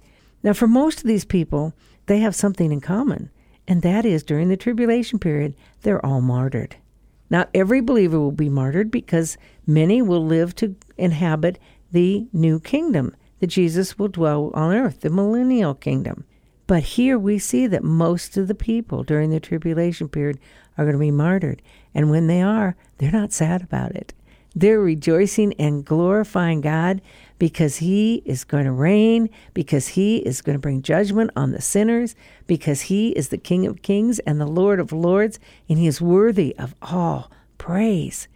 Now, 0.43 0.52
for 0.52 0.66
most 0.66 0.99
of 0.99 1.04
these 1.04 1.25
people, 1.25 1.73
they 2.07 2.19
have 2.19 2.35
something 2.35 2.73
in 2.73 2.81
common, 2.81 3.31
and 3.69 3.83
that 3.83 4.04
is 4.04 4.23
during 4.23 4.49
the 4.49 4.57
tribulation 4.57 5.19
period, 5.19 5.54
they're 5.83 6.04
all 6.04 6.21
martyred. 6.21 6.76
Not 7.31 7.49
every 7.54 7.81
believer 7.81 8.19
will 8.19 8.33
be 8.33 8.49
martyred 8.49 8.90
because 8.90 9.38
many 9.66 10.02
will 10.02 10.25
live 10.25 10.54
to 10.57 10.76
inhabit 10.99 11.59
the 11.93 12.26
new 12.33 12.61
kingdom 12.61 13.14
that 13.44 13.50
Jesus 13.50 13.98
will 13.98 14.08
dwell 14.08 14.50
on 14.54 14.74
earth, 14.74 15.02
the 15.02 15.10
millennial 15.10 15.74
kingdom. 15.74 16.24
But 16.66 16.82
here 16.82 17.18
we 17.18 17.38
see 17.38 17.66
that 17.66 17.84
most 17.84 18.38
of 18.38 18.48
the 18.48 18.54
people 18.54 19.02
during 19.02 19.28
the 19.28 19.38
tribulation 19.38 20.08
period 20.08 20.38
are 20.78 20.84
going 20.86 20.94
to 20.94 20.98
be 20.98 21.10
martyred. 21.10 21.60
And 21.94 22.08
when 22.08 22.26
they 22.26 22.40
are, 22.40 22.74
they're 22.96 23.12
not 23.12 23.34
sad 23.34 23.60
about 23.60 23.94
it. 23.94 24.14
They're 24.54 24.80
rejoicing 24.80 25.52
and 25.58 25.84
glorifying 25.84 26.62
God 26.62 27.02
because 27.38 27.76
He 27.76 28.22
is 28.24 28.44
going 28.44 28.64
to 28.64 28.72
reign, 28.72 29.28
because 29.52 29.88
He 29.88 30.16
is 30.18 30.40
going 30.40 30.54
to 30.54 30.62
bring 30.62 30.80
judgment 30.80 31.30
on 31.36 31.50
the 31.50 31.60
sinners, 31.60 32.16
because 32.46 32.82
He 32.82 33.10
is 33.10 33.28
the 33.28 33.36
King 33.36 33.66
of 33.66 33.82
kings 33.82 34.20
and 34.20 34.40
the 34.40 34.46
Lord 34.46 34.80
of 34.80 34.90
lords, 34.90 35.38
and 35.68 35.78
He 35.78 35.86
is 35.86 36.00
worthy 36.00 36.56
of 36.56 36.74
all 36.80 37.30
praise. 37.58 38.26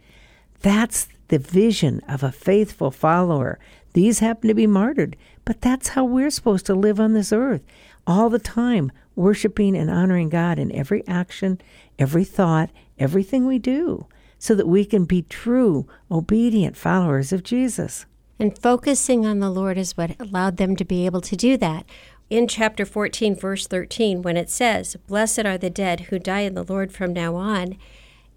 That's 0.61 1.07
the 1.29 1.39
vision 1.39 2.01
of 2.07 2.21
a 2.21 2.31
faithful 2.31 2.91
follower. 2.91 3.57
These 3.93 4.19
happen 4.19 4.47
to 4.47 4.53
be 4.53 4.67
martyred, 4.67 5.15
but 5.45 5.61
that's 5.61 5.89
how 5.89 6.05
we're 6.05 6.29
supposed 6.29 6.65
to 6.67 6.75
live 6.75 6.99
on 6.99 7.13
this 7.13 7.33
earth 7.33 7.63
all 8.09 8.29
the 8.29 8.39
time, 8.39 8.91
worshiping 9.15 9.77
and 9.77 9.89
honoring 9.89 10.29
God 10.29 10.57
in 10.57 10.71
every 10.71 11.05
action, 11.07 11.61
every 11.99 12.23
thought, 12.23 12.71
everything 12.97 13.45
we 13.45 13.59
do, 13.59 14.07
so 14.39 14.55
that 14.55 14.67
we 14.67 14.83
can 14.83 15.05
be 15.05 15.21
true, 15.21 15.87
obedient 16.09 16.75
followers 16.75 17.31
of 17.31 17.43
Jesus. 17.43 18.05
And 18.39 18.57
focusing 18.57 19.25
on 19.25 19.39
the 19.39 19.49
Lord 19.49 19.77
is 19.77 19.95
what 19.95 20.19
allowed 20.19 20.57
them 20.57 20.75
to 20.77 20.85
be 20.85 21.05
able 21.05 21.21
to 21.21 21.35
do 21.35 21.57
that. 21.57 21.85
In 22.29 22.47
chapter 22.47 22.85
14, 22.85 23.35
verse 23.35 23.67
13, 23.67 24.21
when 24.21 24.37
it 24.37 24.49
says, 24.49 24.95
Blessed 25.07 25.45
are 25.45 25.57
the 25.57 25.69
dead 25.69 26.01
who 26.01 26.17
die 26.17 26.41
in 26.41 26.53
the 26.53 26.63
Lord 26.63 26.91
from 26.91 27.13
now 27.13 27.35
on, 27.35 27.77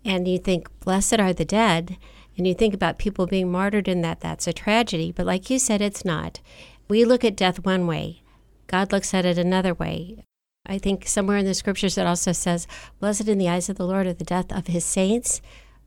and 0.05 0.27
you 0.27 0.39
think, 0.39 0.69
Blessed 0.81 1.21
are 1.21 1.33
the 1.33 1.45
dead, 1.45 1.97
and 2.37 2.47
you 2.47 2.55
think 2.55 2.75
about 2.75 2.99
people 2.99 3.27
being 3.27 3.51
martyred 3.51 3.89
in 3.89 4.03
that, 4.03 4.21
that's 4.21 4.47
a 4.47 4.53
tragedy. 4.53 5.13
But 5.13 5.27
like 5.27 5.51
you 5.51 5.59
said, 5.59 5.81
it's 5.81 6.05
not. 6.05 6.41
We 6.89 7.05
look 7.05 7.25
at 7.25 7.37
death 7.37 7.65
one 7.65 7.87
way, 7.87 8.23
God 8.67 8.91
looks 8.91 9.13
at 9.13 9.27
it 9.27 9.39
another 9.39 9.75
way. 9.75 10.25
I 10.65 10.79
think 10.79 11.07
somewhere 11.07 11.39
in 11.39 11.45
the 11.45 11.55
scriptures 11.55 11.99
it 11.99 12.07
also 12.07 12.33
says, 12.33 12.67
Blessed 13.01 13.29
in 13.29 13.39
the 13.39 13.49
eyes 13.49 13.69
of 13.69 13.77
the 13.77 13.87
Lord 13.87 14.07
are 14.07 14.15
the 14.15 14.25
death 14.25 14.53
of 14.53 14.69
his 14.69 14.85
saints. 14.85 15.43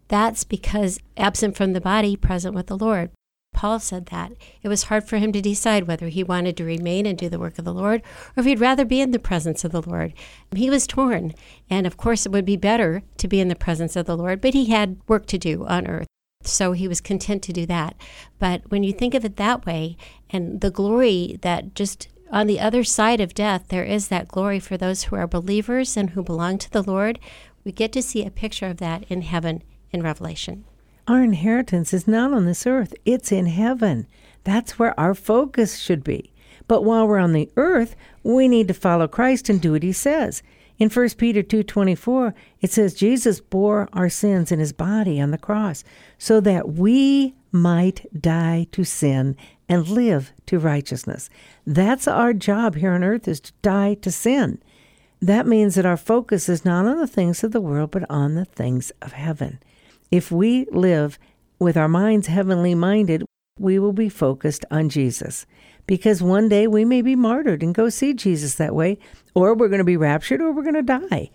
That's 0.08 0.44
because 0.44 1.00
absent 1.18 1.56
from 1.56 1.74
the 1.74 1.82
body, 1.82 2.16
present 2.16 2.54
with 2.54 2.68
the 2.68 2.78
Lord. 2.78 3.10
Paul 3.56 3.80
said 3.80 4.08
that. 4.08 4.34
It 4.62 4.68
was 4.68 4.84
hard 4.84 5.06
for 5.06 5.18
him 5.18 5.32
to 5.32 5.42
decide 5.42 5.88
whether 5.88 6.10
he 6.10 6.24
wanted 6.24 6.58
to 6.58 6.66
remain 6.66 7.06
and 7.06 7.18
do 7.18 7.30
the 7.30 7.40
work 7.40 7.58
of 7.58 7.64
the 7.66 7.74
Lord 7.74 8.02
or 8.36 8.42
if 8.42 8.46
he'd 8.46 8.60
rather 8.60 8.84
be 8.84 9.00
in 9.00 9.12
the 9.12 9.18
presence 9.18 9.64
of 9.64 9.72
the 9.72 9.82
Lord. 9.82 10.14
He 10.54 10.70
was 10.70 10.86
torn. 10.86 11.34
And 11.70 11.88
of 11.88 11.96
course, 11.96 12.26
it 12.26 12.34
would 12.34 12.46
be 12.46 12.58
better 12.58 13.02
to 13.18 13.28
be 13.28 13.40
in 13.40 13.48
the 13.48 13.56
presence 13.56 13.96
of 13.96 14.06
the 14.06 14.18
Lord, 14.18 14.42
but 14.42 14.54
he 14.54 14.66
had 14.66 14.98
work 15.08 15.26
to 15.28 15.38
do 15.38 15.66
on 15.66 15.88
earth. 15.88 16.08
So 16.48 16.74
he 16.74 16.88
was 16.88 17.02
content 17.02 17.42
to 17.44 17.54
do 17.54 17.66
that. 17.66 17.96
But 18.40 18.70
when 18.70 18.84
you 18.84 18.94
think 18.94 19.14
of 19.14 19.26
it 19.26 19.38
that 19.38 19.66
way 19.66 19.98
and 20.30 20.62
the 20.62 20.72
glory 20.72 21.40
that 21.42 21.76
just 21.76 22.08
on 22.32 22.48
the 22.48 22.60
other 22.60 22.84
side 22.84 23.22
of 23.22 23.34
death, 23.34 23.66
there 23.70 23.84
is 23.84 24.08
that 24.08 24.28
glory 24.28 24.60
for 24.60 24.78
those 24.78 25.04
who 25.04 25.16
are 25.16 25.28
believers 25.28 25.96
and 25.96 26.12
who 26.12 26.24
belong 26.24 26.58
to 26.60 26.72
the 26.72 26.84
Lord. 26.84 27.20
We 27.64 27.72
get 27.72 27.92
to 27.94 28.02
see 28.02 28.26
a 28.26 28.32
picture 28.32 28.68
of 28.68 28.78
that 28.78 29.04
in 29.10 29.22
heaven 29.22 29.64
in 29.92 30.04
Revelation. 30.04 30.66
Our 31.08 31.24
inheritance 31.24 31.94
is 31.94 32.08
not 32.08 32.34
on 32.34 32.46
this 32.46 32.66
earth, 32.66 32.94
it's 33.06 33.32
in 33.32 33.46
heaven. 33.46 34.08
That's 34.44 34.80
where 34.80 35.00
our 35.00 35.14
focus 35.14 35.78
should 35.78 36.04
be. 36.04 36.32
But 36.68 36.84
while 36.84 37.08
we're 37.08 37.20
on 37.20 37.34
the 37.34 37.50
earth, 37.58 37.96
we 38.24 38.48
need 38.48 38.68
to 38.70 38.74
follow 38.74 39.08
Christ 39.08 39.50
and 39.50 39.62
do 39.62 39.74
what 39.74 39.84
he 39.84 39.92
says. 39.92 40.42
In 40.78 40.90
1 40.90 41.18
Peter 41.18 41.42
2:24, 41.42 42.34
it 42.62 42.72
says 42.72 42.94
Jesus 42.94 43.40
bore 43.40 43.88
our 43.94 44.10
sins 44.10 44.52
in 44.52 44.60
his 44.60 44.74
body 44.74 45.22
on 45.22 45.32
the 45.32 45.38
cross 45.38 45.84
so 46.18 46.40
that 46.42 46.74
we 46.74 47.34
might 47.52 48.06
die 48.20 48.68
to 48.74 48.84
sin 48.84 49.38
and 49.70 49.88
live 49.88 50.34
to 50.48 50.60
righteousness. 50.60 51.30
That's 51.66 52.08
our 52.08 52.34
job 52.34 52.76
here 52.76 52.92
on 52.92 53.04
earth 53.04 53.28
is 53.28 53.40
to 53.40 53.54
die 53.62 53.94
to 53.96 54.12
sin. 54.12 54.62
That 55.22 55.48
means 55.48 55.76
that 55.76 55.86
our 55.86 55.98
focus 55.98 56.50
is 56.50 56.66
not 56.66 56.86
on 56.86 57.00
the 57.00 57.08
things 57.08 57.44
of 57.44 57.52
the 57.52 57.62
world, 57.62 57.92
but 57.92 58.10
on 58.10 58.36
the 58.36 58.46
things 58.46 58.92
of 59.02 59.14
heaven. 59.14 59.60
If 60.12 60.32
we 60.32 60.66
live 60.72 61.18
with 61.58 61.78
our 61.78 61.88
minds 61.88 62.28
heavenly 62.28 62.76
minded, 62.76 63.24
we 63.58 63.80
will 63.80 63.94
be 63.94 64.10
focused 64.10 64.66
on 64.70 64.90
Jesus. 64.90 65.46
Because 65.88 66.22
one 66.22 66.50
day 66.50 66.68
we 66.68 66.84
may 66.84 67.02
be 67.02 67.16
martyred 67.16 67.64
and 67.64 67.74
go 67.74 67.90
see 67.90 68.14
Jesus 68.14 68.56
that 68.56 68.76
way, 68.76 68.98
or 69.34 69.54
we're 69.54 69.70
going 69.70 69.80
to 69.80 69.86
be 69.86 69.98
raptured, 69.98 70.42
or 70.42 70.52
we're 70.52 70.64
going 70.64 70.74
to 70.76 70.82
die. 70.82 71.30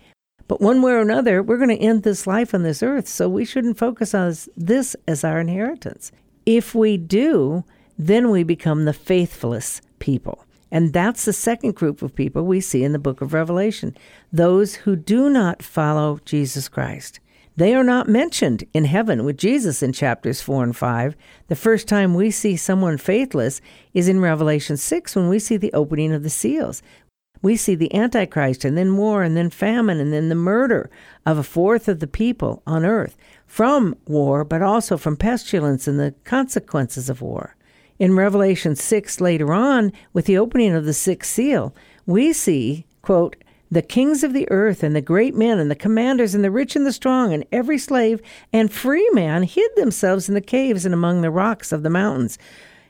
But 0.47 0.61
one 0.61 0.81
way 0.81 0.91
or 0.91 0.99
another, 0.99 1.41
we're 1.41 1.57
going 1.57 1.69
to 1.69 1.77
end 1.77 2.03
this 2.03 2.27
life 2.27 2.53
on 2.53 2.63
this 2.63 2.83
earth, 2.83 3.07
so 3.07 3.29
we 3.29 3.45
shouldn't 3.45 3.77
focus 3.77 4.13
on 4.13 4.35
this 4.57 4.95
as 5.07 5.23
our 5.23 5.39
inheritance. 5.39 6.11
If 6.45 6.75
we 6.75 6.97
do, 6.97 7.63
then 7.97 8.29
we 8.29 8.43
become 8.43 8.85
the 8.85 8.93
faithless 8.93 9.81
people. 9.99 10.45
And 10.69 10.93
that's 10.93 11.25
the 11.25 11.33
second 11.33 11.75
group 11.75 12.01
of 12.01 12.15
people 12.15 12.45
we 12.45 12.61
see 12.61 12.83
in 12.83 12.91
the 12.91 12.99
book 12.99 13.21
of 13.21 13.33
Revelation 13.33 13.95
those 14.31 14.75
who 14.75 14.95
do 14.95 15.29
not 15.29 15.63
follow 15.63 16.19
Jesus 16.25 16.67
Christ. 16.67 17.19
They 17.57 17.75
are 17.75 17.83
not 17.83 18.07
mentioned 18.07 18.63
in 18.73 18.85
heaven 18.85 19.25
with 19.25 19.37
Jesus 19.37 19.83
in 19.83 19.91
chapters 19.91 20.41
4 20.41 20.63
and 20.63 20.75
5. 20.75 21.15
The 21.47 21.55
first 21.55 21.87
time 21.87 22.13
we 22.13 22.31
see 22.31 22.55
someone 22.55 22.97
faithless 22.97 23.59
is 23.93 24.07
in 24.07 24.21
Revelation 24.21 24.77
6 24.77 25.15
when 25.15 25.27
we 25.27 25.37
see 25.37 25.57
the 25.57 25.73
opening 25.73 26.13
of 26.13 26.23
the 26.23 26.29
seals. 26.29 26.81
We 27.41 27.57
see 27.57 27.75
the 27.75 27.93
Antichrist 27.93 28.63
and 28.63 28.77
then 28.77 28.95
war 28.95 29.23
and 29.23 29.35
then 29.35 29.49
famine 29.49 29.99
and 29.99 30.13
then 30.13 30.29
the 30.29 30.35
murder 30.35 30.89
of 31.25 31.37
a 31.37 31.43
fourth 31.43 31.87
of 31.87 31.99
the 31.99 32.07
people 32.07 32.61
on 32.65 32.85
earth 32.85 33.17
from 33.47 33.97
war, 34.07 34.45
but 34.45 34.61
also 34.61 34.95
from 34.95 35.17
pestilence 35.17 35.87
and 35.87 35.99
the 35.99 36.13
consequences 36.23 37.09
of 37.09 37.21
war. 37.21 37.55
In 37.99 38.15
Revelation 38.15 38.75
6 38.75 39.19
later 39.19 39.53
on, 39.53 39.91
with 40.13 40.25
the 40.25 40.37
opening 40.37 40.73
of 40.73 40.85
the 40.85 40.93
sixth 40.93 41.31
seal, 41.31 41.75
we 42.05 42.31
see, 42.31 42.85
quote, 43.01 43.35
the 43.71 43.81
kings 43.81 44.21
of 44.21 44.33
the 44.33 44.51
earth 44.51 44.83
and 44.83 44.93
the 44.93 45.01
great 45.01 45.33
men 45.33 45.57
and 45.57 45.71
the 45.71 45.75
commanders 45.75 46.35
and 46.35 46.43
the 46.43 46.51
rich 46.51 46.75
and 46.75 46.85
the 46.85 46.91
strong 46.91 47.33
and 47.33 47.45
every 47.53 47.77
slave 47.77 48.21
and 48.51 48.71
free 48.71 49.09
man 49.13 49.43
hid 49.43 49.71
themselves 49.77 50.27
in 50.27 50.35
the 50.35 50.41
caves 50.41 50.85
and 50.85 50.93
among 50.93 51.21
the 51.21 51.31
rocks 51.31 51.71
of 51.71 51.81
the 51.81 51.89
mountains. 51.89 52.37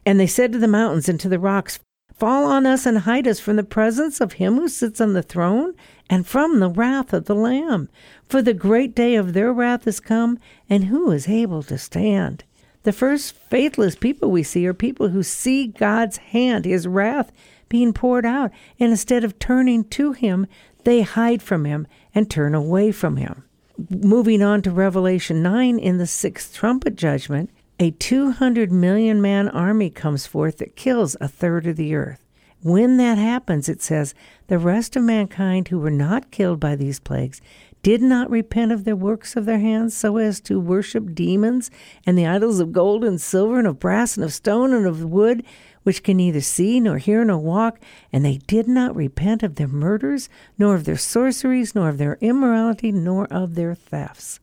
And 0.07 0.19
they 0.19 0.25
said 0.25 0.51
to 0.53 0.57
the 0.57 0.67
mountains 0.67 1.07
and 1.07 1.19
to 1.19 1.29
the 1.29 1.37
rocks, 1.37 1.79
Fall 2.15 2.45
on 2.45 2.65
us 2.65 2.85
and 2.85 2.99
hide 2.99 3.27
us 3.27 3.39
from 3.39 3.55
the 3.55 3.63
presence 3.63 4.19
of 4.19 4.33
him 4.33 4.55
who 4.55 4.67
sits 4.67 4.99
on 4.99 5.13
the 5.13 5.23
throne 5.23 5.73
and 6.09 6.25
from 6.25 6.59
the 6.59 6.69
wrath 6.69 7.13
of 7.13 7.25
the 7.25 7.35
Lamb. 7.35 7.89
For 8.27 8.41
the 8.41 8.53
great 8.53 8.95
day 8.95 9.15
of 9.15 9.33
their 9.33 9.53
wrath 9.53 9.87
is 9.87 9.99
come, 9.99 10.39
and 10.69 10.85
who 10.85 11.11
is 11.11 11.27
able 11.27 11.63
to 11.63 11.77
stand? 11.77 12.43
The 12.83 12.91
first 12.91 13.35
faithless 13.35 13.95
people 13.95 14.31
we 14.31 14.43
see 14.43 14.67
are 14.67 14.73
people 14.73 15.09
who 15.09 15.21
see 15.21 15.67
God's 15.67 16.17
hand, 16.17 16.65
his 16.65 16.87
wrath 16.87 17.31
being 17.69 17.93
poured 17.93 18.25
out, 18.25 18.51
and 18.79 18.91
instead 18.91 19.23
of 19.23 19.39
turning 19.39 19.85
to 19.85 20.11
him, 20.11 20.45
they 20.83 21.01
hide 21.01 21.41
from 21.41 21.65
him 21.65 21.87
and 22.13 22.29
turn 22.29 22.55
away 22.55 22.91
from 22.91 23.17
him. 23.17 23.43
Moving 23.89 24.41
on 24.41 24.61
to 24.63 24.71
Revelation 24.71 25.41
9, 25.41 25.79
in 25.79 25.97
the 25.97 26.07
sixth 26.07 26.53
trumpet 26.53 26.95
judgment, 26.95 27.49
a 27.79 27.91
200 27.91 28.71
million 28.71 29.21
man 29.21 29.49
army 29.49 29.89
comes 29.89 30.27
forth 30.27 30.57
that 30.57 30.75
kills 30.75 31.15
a 31.19 31.27
third 31.27 31.65
of 31.65 31.77
the 31.77 31.95
earth. 31.95 32.23
When 32.63 32.97
that 32.97 33.17
happens, 33.17 33.67
it 33.67 33.81
says, 33.81 34.13
the 34.47 34.59
rest 34.59 34.95
of 34.95 35.01
mankind 35.01 35.69
who 35.69 35.79
were 35.79 35.89
not 35.89 36.29
killed 36.29 36.59
by 36.59 36.75
these 36.75 36.99
plagues 36.99 37.41
did 37.81 38.03
not 38.03 38.29
repent 38.29 38.71
of 38.71 38.83
their 38.83 38.95
works 38.95 39.35
of 39.35 39.45
their 39.45 39.57
hands 39.57 39.97
so 39.97 40.17
as 40.17 40.39
to 40.41 40.59
worship 40.59 41.15
demons 41.15 41.71
and 42.05 42.15
the 42.15 42.27
idols 42.27 42.59
of 42.59 42.71
gold 42.71 43.03
and 43.03 43.19
silver 43.19 43.57
and 43.57 43.67
of 43.67 43.79
brass 43.79 44.15
and 44.15 44.23
of 44.23 44.31
stone 44.31 44.73
and 44.73 44.85
of 44.85 45.03
wood, 45.03 45.43
which 45.83 46.03
can 46.03 46.17
neither 46.17 46.41
see 46.41 46.79
nor 46.79 46.97
hear 46.97 47.23
nor 47.25 47.37
walk, 47.37 47.79
and 48.11 48.23
they 48.23 48.37
did 48.47 48.67
not 48.67 48.95
repent 48.95 49.43
of 49.43 49.55
their 49.55 49.67
murders, 49.67 50.29
nor 50.57 50.75
of 50.75 50.85
their 50.85 50.97
sorceries, 50.97 51.73
nor 51.73 51.89
of 51.89 51.97
their 51.97 52.17
immorality, 52.21 52.91
nor 52.91 53.25
of 53.27 53.55
their 53.55 53.73
thefts. 53.73 54.39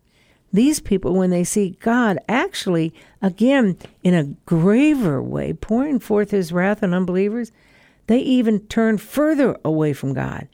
These 0.52 0.80
people, 0.80 1.14
when 1.14 1.30
they 1.30 1.44
see 1.44 1.76
God 1.80 2.18
actually, 2.28 2.94
again, 3.20 3.76
in 4.02 4.14
a 4.14 4.34
graver 4.46 5.22
way, 5.22 5.52
pouring 5.52 5.98
forth 6.00 6.30
his 6.30 6.52
wrath 6.52 6.82
on 6.82 6.94
unbelievers, 6.94 7.52
they 8.06 8.18
even 8.18 8.60
turn 8.60 8.96
further 8.96 9.58
away 9.64 9.92
from 9.92 10.14
God 10.14 10.48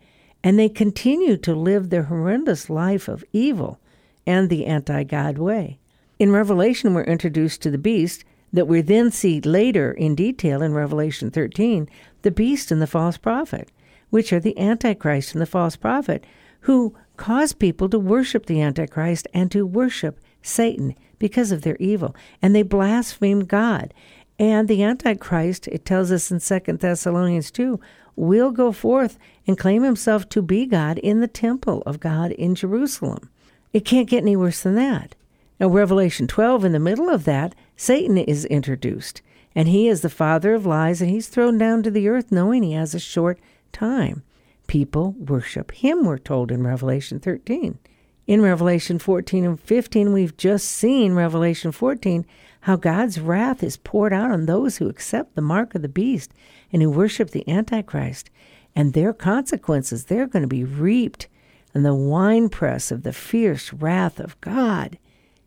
and 0.45 0.59
they 0.59 0.69
continue 0.69 1.38
to 1.38 1.55
live 1.55 1.88
their 1.88 2.05
horrendous 2.05 2.69
life 2.69 3.09
of 3.09 3.25
evil 3.33 3.81
and 4.26 4.50
the 4.50 4.67
anti 4.67 5.03
God 5.03 5.38
way. 5.38 5.79
In 6.19 6.31
Revelation, 6.31 6.93
we're 6.93 7.05
introduced 7.05 7.62
to 7.62 7.71
the 7.71 7.79
beast 7.79 8.25
that 8.54 8.68
we 8.68 8.80
then 8.80 9.11
see 9.11 9.40
later 9.40 9.90
in 9.92 10.14
detail 10.14 10.62
in 10.62 10.73
Revelation 10.73 11.30
13 11.30 11.88
the 12.23 12.30
beast 12.30 12.70
and 12.70 12.80
the 12.80 12.87
false 12.87 13.16
prophet, 13.18 13.68
which 14.11 14.32
are 14.32 14.40
the 14.40 14.56
Antichrist 14.56 15.34
and 15.34 15.42
the 15.42 15.46
false 15.46 15.75
prophet, 15.75 16.25
who 16.61 16.94
cause 17.16 17.52
people 17.52 17.88
to 17.88 17.99
worship 17.99 18.46
the 18.46 18.62
Antichrist 18.62 19.26
and 19.34 19.50
to 19.50 19.66
worship 19.66 20.20
Satan 20.40 20.94
because 21.18 21.50
of 21.50 21.62
their 21.62 21.76
evil. 21.80 22.14
And 22.40 22.54
they 22.54 22.62
blaspheme 22.62 23.44
God. 23.44 23.92
And 24.38 24.68
the 24.68 24.84
Antichrist, 24.84 25.66
it 25.68 25.84
tells 25.84 26.12
us 26.12 26.30
in 26.30 26.38
2 26.38 26.76
Thessalonians 26.76 27.50
2, 27.50 27.80
will 28.14 28.52
go 28.52 28.70
forth 28.70 29.18
and 29.49 29.58
claim 29.58 29.82
himself 29.82 30.28
to 30.28 30.40
be 30.40 30.64
God 30.64 30.99
in 30.99 31.20
the 31.20 31.28
temple 31.28 31.82
of 31.87 31.99
God 31.99 32.30
in 32.30 32.54
Jerusalem. 32.54 33.28
It 33.73 33.84
can't 33.84 34.08
get 34.08 34.23
any 34.23 34.37
worse 34.37 34.62
than 34.62 34.76
that. 34.76 35.16
Now, 35.61 35.68
Revelation 35.68 36.26
12, 36.26 36.64
in 36.64 36.73
the 36.73 36.80
middle 36.80 37.08
of 37.08 37.25
that, 37.25 37.54
Satan 37.76 38.18
is 38.18 38.44
introduced, 38.46 39.23
and 39.54 39.68
he 39.68 39.88
is 39.88 40.00
the 40.00 40.11
father 40.11 40.54
of 40.54 40.66
lies, 40.66 41.00
and 41.00 41.11
he's 41.11 41.28
thrown 41.28 41.58
down 41.58 41.82
to 41.84 41.90
the 41.90 42.08
earth 42.08 42.32
knowing 42.32 42.62
he 42.62 42.73
has 42.73 42.94
a 42.94 43.00
short 43.00 43.38
time. 43.73 44.23
People 44.66 45.12
worship 45.12 45.70
him, 45.73 46.04
we're 46.04 46.18
told 46.18 46.50
in 46.50 46.66
Revelation 46.66 47.20
13. 47.20 47.78
In 48.26 48.40
Revelation 48.40 48.99
14 48.99 49.44
and 49.44 49.61
15, 49.61 50.12
we've 50.12 50.37
just 50.37 50.66
seen 50.66 51.12
Revelation 51.12 51.73
14 51.73 52.25
how 52.61 52.76
God's 52.76 53.20
wrath 53.20 53.62
is 53.62 53.76
poured 53.76 54.14
out 54.14 54.30
on 54.30 54.46
those 54.46 54.78
who 54.78 54.88
accept 54.88 55.34
the 55.34 55.42
mark 55.42 55.75
of 55.75 55.82
the 55.82 55.88
beast 55.88 56.32
and 56.73 56.80
who 56.80 56.90
worship 56.90 57.30
the 57.30 57.46
Antichrist. 57.46 58.30
And 58.75 58.94
their 58.94 59.12
consequences, 59.12 60.06
they're 60.06 60.26
going 60.26 60.42
to 60.42 60.49
be 60.49 60.64
reaped 60.64 61.28
in 61.75 61.82
the 61.82 61.94
winepress 61.94 62.90
of 62.90 63.02
the 63.02 63.12
fierce 63.12 63.75
wrath 63.75 64.18
of 64.18 64.40
God. 64.40 64.99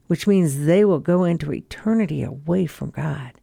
Which 0.08 0.28
means 0.28 0.66
they 0.66 0.84
will 0.84 1.00
go 1.00 1.24
into 1.24 1.54
eternity 1.54 2.24
away 2.24 2.66
from 2.66 2.90
God. 2.90 3.34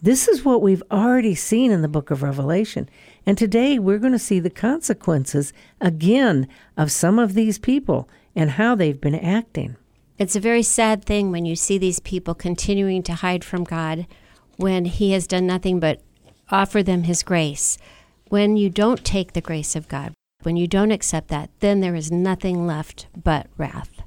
This 0.00 0.28
is 0.28 0.44
what 0.44 0.62
we've 0.62 0.82
already 0.92 1.34
seen 1.34 1.72
in 1.72 1.82
the 1.82 1.88
book 1.88 2.10
of 2.12 2.22
Revelation. 2.22 2.88
And 3.26 3.36
today 3.36 3.80
we're 3.80 3.98
going 3.98 4.12
to 4.12 4.18
see 4.18 4.38
the 4.38 4.50
consequences 4.50 5.52
again 5.80 6.46
of 6.76 6.92
some 6.92 7.18
of 7.18 7.34
these 7.34 7.58
people 7.58 8.08
and 8.36 8.52
how 8.52 8.76
they've 8.76 9.00
been 9.00 9.16
acting. 9.16 9.76
It's 10.16 10.36
a 10.36 10.40
very 10.40 10.62
sad 10.62 11.04
thing 11.04 11.32
when 11.32 11.46
you 11.46 11.56
see 11.56 11.78
these 11.78 12.00
people 12.00 12.34
continuing 12.34 13.02
to 13.04 13.14
hide 13.14 13.44
from 13.44 13.64
God 13.64 14.06
when 14.56 14.84
He 14.84 15.12
has 15.12 15.26
done 15.26 15.46
nothing 15.46 15.80
but 15.80 16.00
offer 16.50 16.82
them 16.82 17.04
His 17.04 17.22
grace. 17.22 17.78
When 18.28 18.56
you 18.56 18.70
don't 18.70 19.04
take 19.04 19.32
the 19.32 19.40
grace 19.40 19.74
of 19.74 19.88
God, 19.88 20.12
when 20.42 20.56
you 20.56 20.68
don't 20.68 20.92
accept 20.92 21.28
that, 21.28 21.50
then 21.58 21.80
there 21.80 21.94
is 21.94 22.12
nothing 22.12 22.66
left 22.66 23.08
but 23.16 23.48
wrath. 23.56 23.97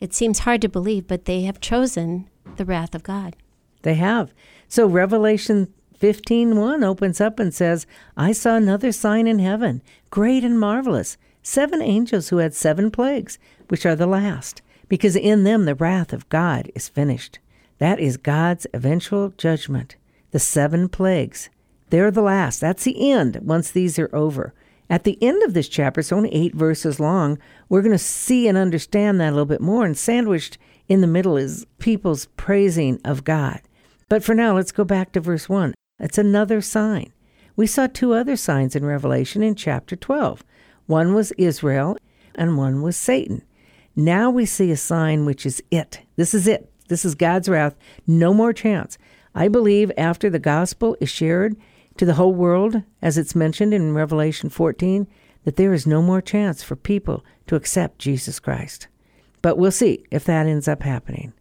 It 0.00 0.14
seems 0.14 0.40
hard 0.40 0.62
to 0.62 0.68
believe, 0.68 1.06
but 1.06 1.24
they 1.24 1.42
have 1.42 1.60
chosen 1.60 2.28
the 2.56 2.64
wrath 2.64 2.94
of 2.94 3.02
God. 3.02 3.36
They 3.82 3.94
have. 3.94 4.32
So 4.68 4.86
Revelation 4.86 5.68
15:1 5.98 6.84
opens 6.84 7.20
up 7.20 7.40
and 7.40 7.52
says, 7.52 7.86
"I 8.16 8.32
saw 8.32 8.56
another 8.56 8.92
sign 8.92 9.26
in 9.26 9.38
heaven, 9.38 9.82
great 10.10 10.44
and 10.44 10.58
marvelous, 10.58 11.16
seven 11.42 11.82
angels 11.82 12.28
who 12.28 12.38
had 12.38 12.54
seven 12.54 12.90
plagues, 12.90 13.38
which 13.68 13.84
are 13.84 13.96
the 13.96 14.06
last, 14.06 14.62
because 14.88 15.16
in 15.16 15.44
them 15.44 15.64
the 15.64 15.74
wrath 15.74 16.12
of 16.12 16.28
God 16.28 16.70
is 16.74 16.88
finished." 16.88 17.38
That 17.78 18.00
is 18.00 18.16
God's 18.16 18.66
eventual 18.74 19.32
judgment. 19.36 19.96
The 20.30 20.38
seven 20.38 20.88
plagues. 20.88 21.48
They're 21.90 22.10
the 22.10 22.22
last. 22.22 22.60
That's 22.60 22.84
the 22.84 23.10
end 23.10 23.40
once 23.42 23.70
these 23.70 23.98
are 23.98 24.10
over. 24.12 24.52
At 24.90 25.04
the 25.04 25.18
end 25.22 25.42
of 25.42 25.54
this 25.54 25.68
chapter, 25.68 26.00
it's 26.00 26.12
only 26.12 26.32
eight 26.34 26.54
verses 26.54 26.98
long, 26.98 27.38
we're 27.68 27.82
going 27.82 27.92
to 27.92 27.98
see 27.98 28.48
and 28.48 28.56
understand 28.56 29.20
that 29.20 29.30
a 29.30 29.32
little 29.32 29.44
bit 29.44 29.60
more. 29.60 29.84
And 29.84 29.96
sandwiched 29.96 30.56
in 30.88 31.02
the 31.02 31.06
middle 31.06 31.36
is 31.36 31.66
people's 31.78 32.26
praising 32.36 33.00
of 33.04 33.24
God. 33.24 33.60
But 34.08 34.24
for 34.24 34.34
now, 34.34 34.54
let's 34.54 34.72
go 34.72 34.84
back 34.84 35.12
to 35.12 35.20
verse 35.20 35.48
1. 35.48 35.74
It's 36.00 36.16
another 36.16 36.60
sign. 36.60 37.12
We 37.56 37.66
saw 37.66 37.86
two 37.86 38.14
other 38.14 38.36
signs 38.36 38.74
in 38.74 38.84
Revelation 38.84 39.42
in 39.42 39.54
chapter 39.54 39.96
12. 39.96 40.44
One 40.86 41.12
was 41.12 41.32
Israel, 41.32 41.98
and 42.34 42.56
one 42.56 42.80
was 42.80 42.96
Satan. 42.96 43.42
Now 43.94 44.30
we 44.30 44.46
see 44.46 44.70
a 44.70 44.76
sign 44.76 45.26
which 45.26 45.44
is 45.44 45.62
it. 45.70 46.00
This 46.16 46.32
is 46.32 46.46
it. 46.46 46.72
This 46.88 47.04
is 47.04 47.14
God's 47.14 47.48
wrath. 47.48 47.74
No 48.06 48.32
more 48.32 48.52
chance. 48.52 48.96
I 49.34 49.48
believe 49.48 49.92
after 49.98 50.30
the 50.30 50.38
gospel 50.38 50.96
is 51.00 51.10
shared 51.10 51.56
to 51.98 52.06
the 52.06 52.14
whole 52.14 52.34
world, 52.34 52.82
as 53.02 53.18
it's 53.18 53.34
mentioned 53.34 53.74
in 53.74 53.94
Revelation 53.94 54.48
14, 54.48 55.06
that 55.44 55.56
there 55.56 55.72
is 55.72 55.86
no 55.86 56.00
more 56.00 56.20
chance 56.20 56.62
for 56.62 56.76
people 56.76 57.24
to 57.46 57.56
accept 57.56 57.98
Jesus 57.98 58.40
Christ. 58.40 58.88
But 59.42 59.58
we'll 59.58 59.70
see 59.70 60.04
if 60.10 60.24
that 60.24 60.46
ends 60.46 60.68
up 60.68 60.82
happening. 60.82 61.32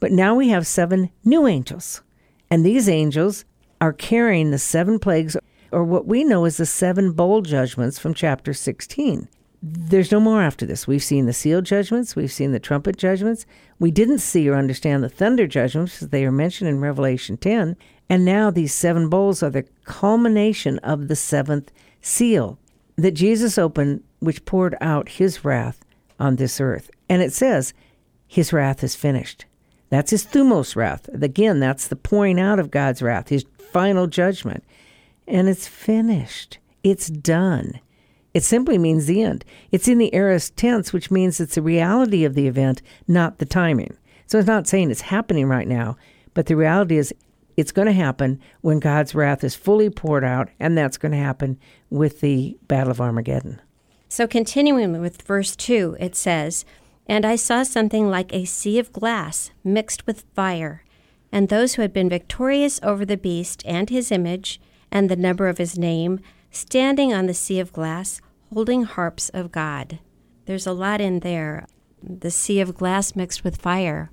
But 0.00 0.12
now 0.12 0.34
we 0.34 0.48
have 0.48 0.66
seven 0.66 1.10
new 1.24 1.46
angels. 1.46 2.02
And 2.50 2.64
these 2.64 2.88
angels 2.88 3.44
are 3.80 3.92
carrying 3.92 4.50
the 4.50 4.58
seven 4.58 4.98
plagues, 4.98 5.36
or 5.72 5.84
what 5.84 6.06
we 6.06 6.24
know 6.24 6.44
as 6.44 6.56
the 6.56 6.66
seven 6.66 7.12
bowl 7.12 7.42
judgments 7.42 7.98
from 7.98 8.14
chapter 8.14 8.54
16. 8.54 9.28
There's 9.62 10.12
no 10.12 10.20
more 10.20 10.42
after 10.42 10.66
this. 10.66 10.86
We've 10.86 11.02
seen 11.02 11.26
the 11.26 11.32
seal 11.32 11.60
judgments, 11.60 12.14
we've 12.14 12.32
seen 12.32 12.52
the 12.52 12.60
trumpet 12.60 12.96
judgments. 12.96 13.46
We 13.78 13.90
didn't 13.90 14.18
see 14.18 14.48
or 14.48 14.54
understand 14.54 15.02
the 15.02 15.08
thunder 15.08 15.46
judgments, 15.46 16.02
as 16.02 16.10
they 16.10 16.24
are 16.24 16.32
mentioned 16.32 16.70
in 16.70 16.80
Revelation 16.80 17.36
10. 17.36 17.76
And 18.08 18.24
now 18.24 18.50
these 18.50 18.72
seven 18.72 19.08
bowls 19.08 19.42
are 19.42 19.50
the 19.50 19.66
culmination 19.84 20.78
of 20.80 21.08
the 21.08 21.16
seventh 21.16 21.72
seal 22.00 22.58
that 22.96 23.12
Jesus 23.12 23.58
opened, 23.58 24.02
which 24.20 24.44
poured 24.44 24.76
out 24.80 25.08
his 25.08 25.44
wrath 25.44 25.84
on 26.18 26.36
this 26.36 26.60
earth. 26.60 26.90
And 27.08 27.22
it 27.22 27.32
says, 27.32 27.74
His 28.26 28.52
wrath 28.52 28.82
is 28.82 28.94
finished. 28.94 29.44
That's 29.90 30.10
his 30.10 30.24
thumos 30.24 30.74
wrath. 30.74 31.08
Again, 31.08 31.60
that's 31.60 31.88
the 31.88 31.96
pouring 31.96 32.40
out 32.40 32.58
of 32.58 32.70
God's 32.70 33.02
wrath, 33.02 33.28
his 33.28 33.44
final 33.58 34.06
judgment. 34.06 34.64
And 35.28 35.48
it's 35.48 35.68
finished. 35.68 36.58
It's 36.82 37.08
done. 37.08 37.80
It 38.34 38.42
simply 38.42 38.78
means 38.78 39.06
the 39.06 39.22
end. 39.22 39.44
It's 39.72 39.88
in 39.88 39.98
the 39.98 40.14
aorist 40.14 40.56
tense, 40.56 40.92
which 40.92 41.10
means 41.10 41.40
it's 41.40 41.54
the 41.54 41.62
reality 41.62 42.24
of 42.24 42.34
the 42.34 42.46
event, 42.46 42.82
not 43.08 43.38
the 43.38 43.46
timing. 43.46 43.96
So 44.26 44.38
it's 44.38 44.46
not 44.46 44.66
saying 44.66 44.90
it's 44.90 45.02
happening 45.02 45.46
right 45.46 45.68
now, 45.68 45.96
but 46.34 46.46
the 46.46 46.56
reality 46.56 46.98
is 46.98 47.14
it's 47.56 47.72
going 47.72 47.86
to 47.86 47.92
happen 47.92 48.40
when 48.60 48.80
God's 48.80 49.14
wrath 49.14 49.42
is 49.42 49.54
fully 49.54 49.90
poured 49.90 50.24
out, 50.24 50.50
and 50.60 50.76
that's 50.76 50.98
going 50.98 51.12
to 51.12 51.18
happen 51.18 51.58
with 51.90 52.20
the 52.20 52.58
Battle 52.68 52.90
of 52.90 53.00
Armageddon. 53.00 53.60
So, 54.08 54.26
continuing 54.26 55.00
with 55.00 55.22
verse 55.22 55.56
2, 55.56 55.96
it 55.98 56.14
says, 56.14 56.64
and 57.08 57.24
I 57.24 57.36
saw 57.36 57.62
something 57.62 58.10
like 58.10 58.32
a 58.32 58.44
sea 58.44 58.78
of 58.78 58.92
glass 58.92 59.50
mixed 59.62 60.06
with 60.06 60.24
fire, 60.34 60.84
and 61.32 61.48
those 61.48 61.74
who 61.74 61.82
had 61.82 61.92
been 61.92 62.08
victorious 62.08 62.80
over 62.82 63.04
the 63.04 63.16
beast 63.16 63.62
and 63.64 63.88
his 63.88 64.10
image, 64.10 64.60
and 64.90 65.08
the 65.08 65.16
number 65.16 65.48
of 65.48 65.58
his 65.58 65.78
name, 65.78 66.20
standing 66.50 67.12
on 67.12 67.26
the 67.26 67.34
sea 67.34 67.60
of 67.60 67.72
glass, 67.72 68.20
holding 68.52 68.84
harps 68.84 69.28
of 69.30 69.52
God. 69.52 69.98
There's 70.46 70.66
a 70.66 70.72
lot 70.72 71.00
in 71.00 71.20
there. 71.20 71.66
The 72.02 72.30
sea 72.30 72.60
of 72.60 72.74
glass 72.74 73.16
mixed 73.16 73.44
with 73.44 73.60
fire, 73.60 74.10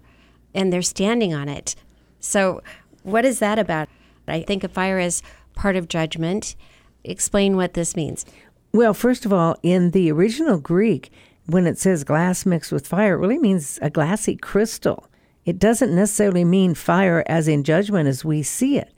and 0.54 0.72
they're 0.72 0.82
standing 0.82 1.34
on 1.34 1.50
it. 1.50 1.76
So, 2.20 2.62
what 3.04 3.26
is 3.26 3.40
that 3.40 3.60
about? 3.60 3.90
I 4.28 4.42
think 4.42 4.64
of 4.64 4.72
fire 4.72 5.00
as 5.00 5.22
part 5.56 5.76
of 5.76 5.88
judgment. 5.88 6.56
Explain 7.04 7.56
what 7.56 7.74
this 7.74 7.96
means. 7.96 8.26
Well, 8.74 8.94
first 8.94 9.26
of 9.26 9.34
all, 9.34 9.58
in 9.62 9.92
the 9.92 10.12
original 10.12 10.58
Greek, 10.58 11.12
when 11.46 11.68
it 11.68 11.78
says 11.78 12.04
glass 12.04 12.46
mixed 12.46 12.72
with 12.72 12.88
fire, 12.88 13.16
it 13.16 13.20
really 13.20 13.38
means 13.38 13.78
a 13.82 13.90
glassy 13.90 14.36
crystal. 14.36 15.08
It 15.46 15.60
doesn't 15.60 15.94
necessarily 15.94 16.46
mean 16.46 16.74
fire 16.74 17.24
as 17.28 17.48
in 17.48 17.64
judgment 17.64 18.08
as 18.08 18.24
we 18.24 18.44
see 18.44 18.78
it. 18.78 18.94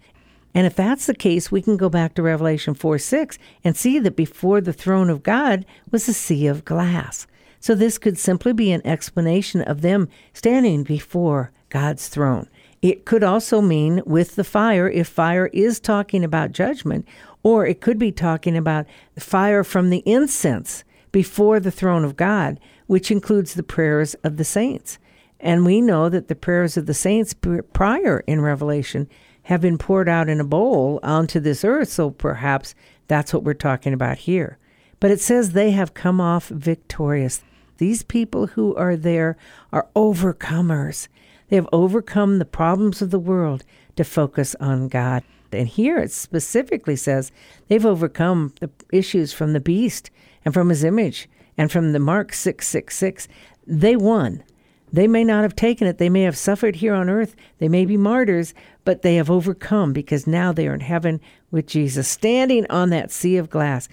And 0.53 0.65
if 0.65 0.75
that's 0.75 1.07
the 1.07 1.15
case, 1.15 1.51
we 1.51 1.61
can 1.61 1.75
go 1.75 1.89
back 1.89 2.13
to 2.13 2.21
Revelation 2.21 2.75
4 2.75 2.97
6 2.97 3.37
and 3.63 3.75
see 3.75 3.99
that 3.99 4.15
before 4.15 4.61
the 4.61 4.71
throne 4.71 5.09
of 5.09 5.23
God 5.23 5.65
was 5.91 6.07
a 6.07 6.13
sea 6.13 6.47
of 6.47 6.63
glass. 6.63 7.27
So 7.59 7.75
this 7.75 7.97
could 7.97 8.17
simply 8.17 8.53
be 8.53 8.71
an 8.71 8.85
explanation 8.85 9.61
of 9.63 9.81
them 9.81 10.07
standing 10.33 10.83
before 10.83 11.51
God's 11.69 12.07
throne. 12.07 12.47
It 12.85 13.03
could 13.03 13.23
also 13.23 13.61
mean 13.61 14.03
with 14.05 14.35
the 14.35 14.43
fire, 14.43 14.87
if 14.87 15.07
fire 15.07 15.47
is 15.47 15.79
talking 15.79 16.23
about 16.23 16.51
judgment, 16.51 17.07
or 17.41 17.65
it 17.65 17.81
could 17.81 17.97
be 17.97 18.11
talking 18.11 18.55
about 18.55 18.85
fire 19.17 19.63
from 19.63 19.89
the 19.89 20.03
incense 20.05 20.83
before 21.11 21.59
the 21.59 21.71
throne 21.71 22.05
of 22.05 22.15
God, 22.15 22.59
which 22.85 23.09
includes 23.09 23.55
the 23.55 23.63
prayers 23.63 24.13
of 24.23 24.37
the 24.37 24.43
saints. 24.43 24.99
And 25.39 25.65
we 25.65 25.81
know 25.81 26.09
that 26.09 26.27
the 26.27 26.35
prayers 26.35 26.77
of 26.77 26.85
the 26.85 26.93
saints 26.93 27.33
prior 27.73 28.19
in 28.27 28.41
Revelation 28.41 29.09
have 29.45 29.61
been 29.61 29.79
poured 29.79 30.07
out 30.07 30.29
in 30.29 30.39
a 30.39 30.43
bowl 30.43 30.99
onto 31.01 31.39
this 31.39 31.65
earth, 31.65 31.89
so 31.89 32.11
perhaps 32.11 32.75
that's 33.07 33.33
what 33.33 33.41
we're 33.41 33.55
talking 33.55 33.93
about 33.93 34.19
here. 34.19 34.59
But 34.99 35.09
it 35.09 35.19
says 35.19 35.53
they 35.53 35.71
have 35.71 35.95
come 35.95 36.21
off 36.21 36.49
victorious. 36.49 37.41
These 37.79 38.03
people 38.03 38.45
who 38.45 38.75
are 38.75 38.95
there 38.95 39.37
are 39.73 39.87
overcomers. 39.95 41.07
They 41.55 41.61
have 41.61 41.69
overcome 41.71 42.37
the 42.37 42.43
problems 42.43 43.01
of 43.01 43.11
the 43.11 43.17
world 43.17 43.63
to 43.95 44.03
focus 44.03 44.57
on 44.59 44.89
God. 44.89 45.23
And 45.53 45.69
here 45.69 45.97
it 45.97 46.11
specifically 46.11 46.97
says 46.97 47.31
they've 47.69 47.85
overcome 47.85 48.53
the 48.59 48.69
issues 48.91 49.31
from 49.31 49.53
the 49.53 49.61
beast 49.61 50.11
and 50.43 50.53
from 50.53 50.67
his 50.67 50.83
image 50.83 51.29
and 51.57 51.71
from 51.71 51.93
the 51.93 51.99
mark 51.99 52.33
666 52.33 53.29
they 53.65 53.95
won. 53.95 54.43
They 54.91 55.07
may 55.07 55.23
not 55.23 55.43
have 55.43 55.55
taken 55.55 55.87
it. 55.87 55.97
They 55.97 56.09
may 56.09 56.23
have 56.23 56.35
suffered 56.35 56.75
here 56.75 56.93
on 56.93 57.09
earth. 57.09 57.37
They 57.59 57.69
may 57.69 57.85
be 57.85 57.95
martyrs 57.95 58.53
but 58.83 59.01
they 59.01 59.15
have 59.15 59.31
overcome 59.31 59.93
because 59.93 60.27
now 60.27 60.51
they 60.51 60.67
are 60.67 60.73
in 60.73 60.81
heaven 60.81 61.21
with 61.51 61.67
jesus 61.67 62.09
standing 62.09 62.69
on 62.69 62.89
that 62.89 63.11
sea 63.11 63.37
of 63.37 63.49
glass 63.49 63.87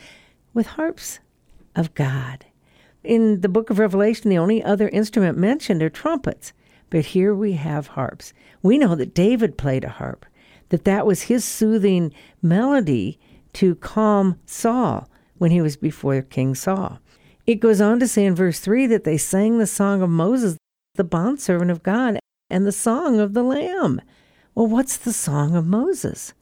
with 0.52 0.66
harps 0.66 1.20
of 1.76 1.94
god. 1.94 2.44
In 3.04 3.40
the 3.40 3.48
book 3.48 3.70
of 3.70 3.78
revelation 3.78 4.30
the 4.30 4.38
only 4.38 4.64
other 4.64 4.88
instrument 4.88 5.38
mentioned 5.38 5.80
are 5.80 5.88
trumpets 5.88 6.52
but 6.92 7.06
here 7.06 7.34
we 7.34 7.54
have 7.54 7.88
harps 7.88 8.32
we 8.62 8.78
know 8.78 8.94
that 8.94 9.14
david 9.14 9.58
played 9.58 9.82
a 9.82 9.88
harp 9.88 10.24
that 10.68 10.84
that 10.84 11.04
was 11.04 11.22
his 11.22 11.44
soothing 11.44 12.12
melody 12.40 13.18
to 13.52 13.74
calm 13.76 14.38
saul 14.46 15.08
when 15.42 15.50
he 15.50 15.60
was 15.60 15.76
before 15.76 16.22
King 16.22 16.54
Saul. 16.54 17.00
It 17.48 17.56
goes 17.56 17.80
on 17.80 17.98
to 17.98 18.06
say 18.06 18.24
in 18.24 18.36
verse 18.36 18.60
3 18.60 18.86
that 18.86 19.02
they 19.02 19.18
sang 19.18 19.58
the 19.58 19.66
song 19.66 20.00
of 20.00 20.08
Moses, 20.08 20.56
the 20.94 21.02
bondservant 21.02 21.68
of 21.68 21.82
God, 21.82 22.20
and 22.48 22.64
the 22.64 22.70
song 22.70 23.18
of 23.18 23.34
the 23.34 23.42
Lamb. 23.42 24.00
Well, 24.54 24.68
what's 24.68 24.96
the 24.96 25.12
song 25.12 25.56
of 25.56 25.66
Moses? 25.66 26.32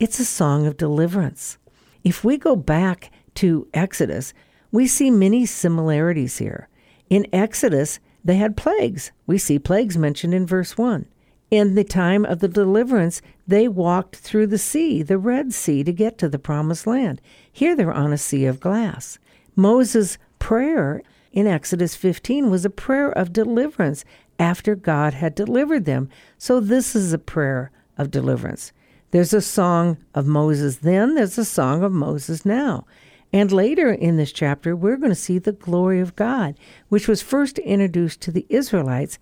It's 0.00 0.18
a 0.18 0.24
song 0.24 0.66
of 0.66 0.78
deliverance. 0.78 1.58
If 2.04 2.24
we 2.24 2.38
go 2.38 2.56
back 2.56 3.10
to 3.34 3.68
Exodus, 3.74 4.32
we 4.72 4.86
see 4.86 5.10
many 5.10 5.44
similarities 5.44 6.38
here. 6.38 6.70
In 7.10 7.26
Exodus, 7.34 8.00
they 8.28 8.36
had 8.36 8.58
plagues. 8.58 9.10
We 9.26 9.38
see 9.38 9.58
plagues 9.58 9.96
mentioned 9.96 10.34
in 10.34 10.46
verse 10.46 10.76
1. 10.76 11.06
In 11.50 11.74
the 11.74 11.82
time 11.82 12.26
of 12.26 12.40
the 12.40 12.48
deliverance, 12.48 13.22
they 13.46 13.66
walked 13.68 14.16
through 14.16 14.48
the 14.48 14.58
sea, 14.58 15.02
the 15.02 15.16
Red 15.16 15.54
Sea, 15.54 15.82
to 15.82 15.94
get 15.94 16.18
to 16.18 16.28
the 16.28 16.38
promised 16.38 16.86
land. 16.86 17.22
Here 17.50 17.74
they're 17.74 17.90
on 17.90 18.12
a 18.12 18.18
sea 18.18 18.44
of 18.44 18.60
glass. 18.60 19.18
Moses' 19.56 20.18
prayer 20.38 21.02
in 21.32 21.46
Exodus 21.46 21.96
15 21.96 22.50
was 22.50 22.66
a 22.66 22.70
prayer 22.70 23.10
of 23.10 23.32
deliverance 23.32 24.04
after 24.38 24.74
God 24.74 25.14
had 25.14 25.34
delivered 25.34 25.86
them. 25.86 26.10
So 26.36 26.60
this 26.60 26.94
is 26.94 27.14
a 27.14 27.18
prayer 27.18 27.70
of 27.96 28.10
deliverance. 28.10 28.72
There's 29.10 29.32
a 29.32 29.40
song 29.40 29.96
of 30.14 30.26
Moses 30.26 30.76
then, 30.76 31.14
there's 31.14 31.38
a 31.38 31.46
song 31.46 31.82
of 31.82 31.92
Moses 31.92 32.44
now. 32.44 32.84
And 33.32 33.52
later 33.52 33.92
in 33.92 34.16
this 34.16 34.32
chapter, 34.32 34.74
we're 34.74 34.96
going 34.96 35.10
to 35.10 35.14
see 35.14 35.38
the 35.38 35.52
glory 35.52 36.00
of 36.00 36.16
God, 36.16 36.58
which 36.88 37.06
was 37.06 37.20
first 37.20 37.58
introduced 37.58 38.20
to 38.22 38.30
the 38.30 38.46
Israelites 38.48 39.18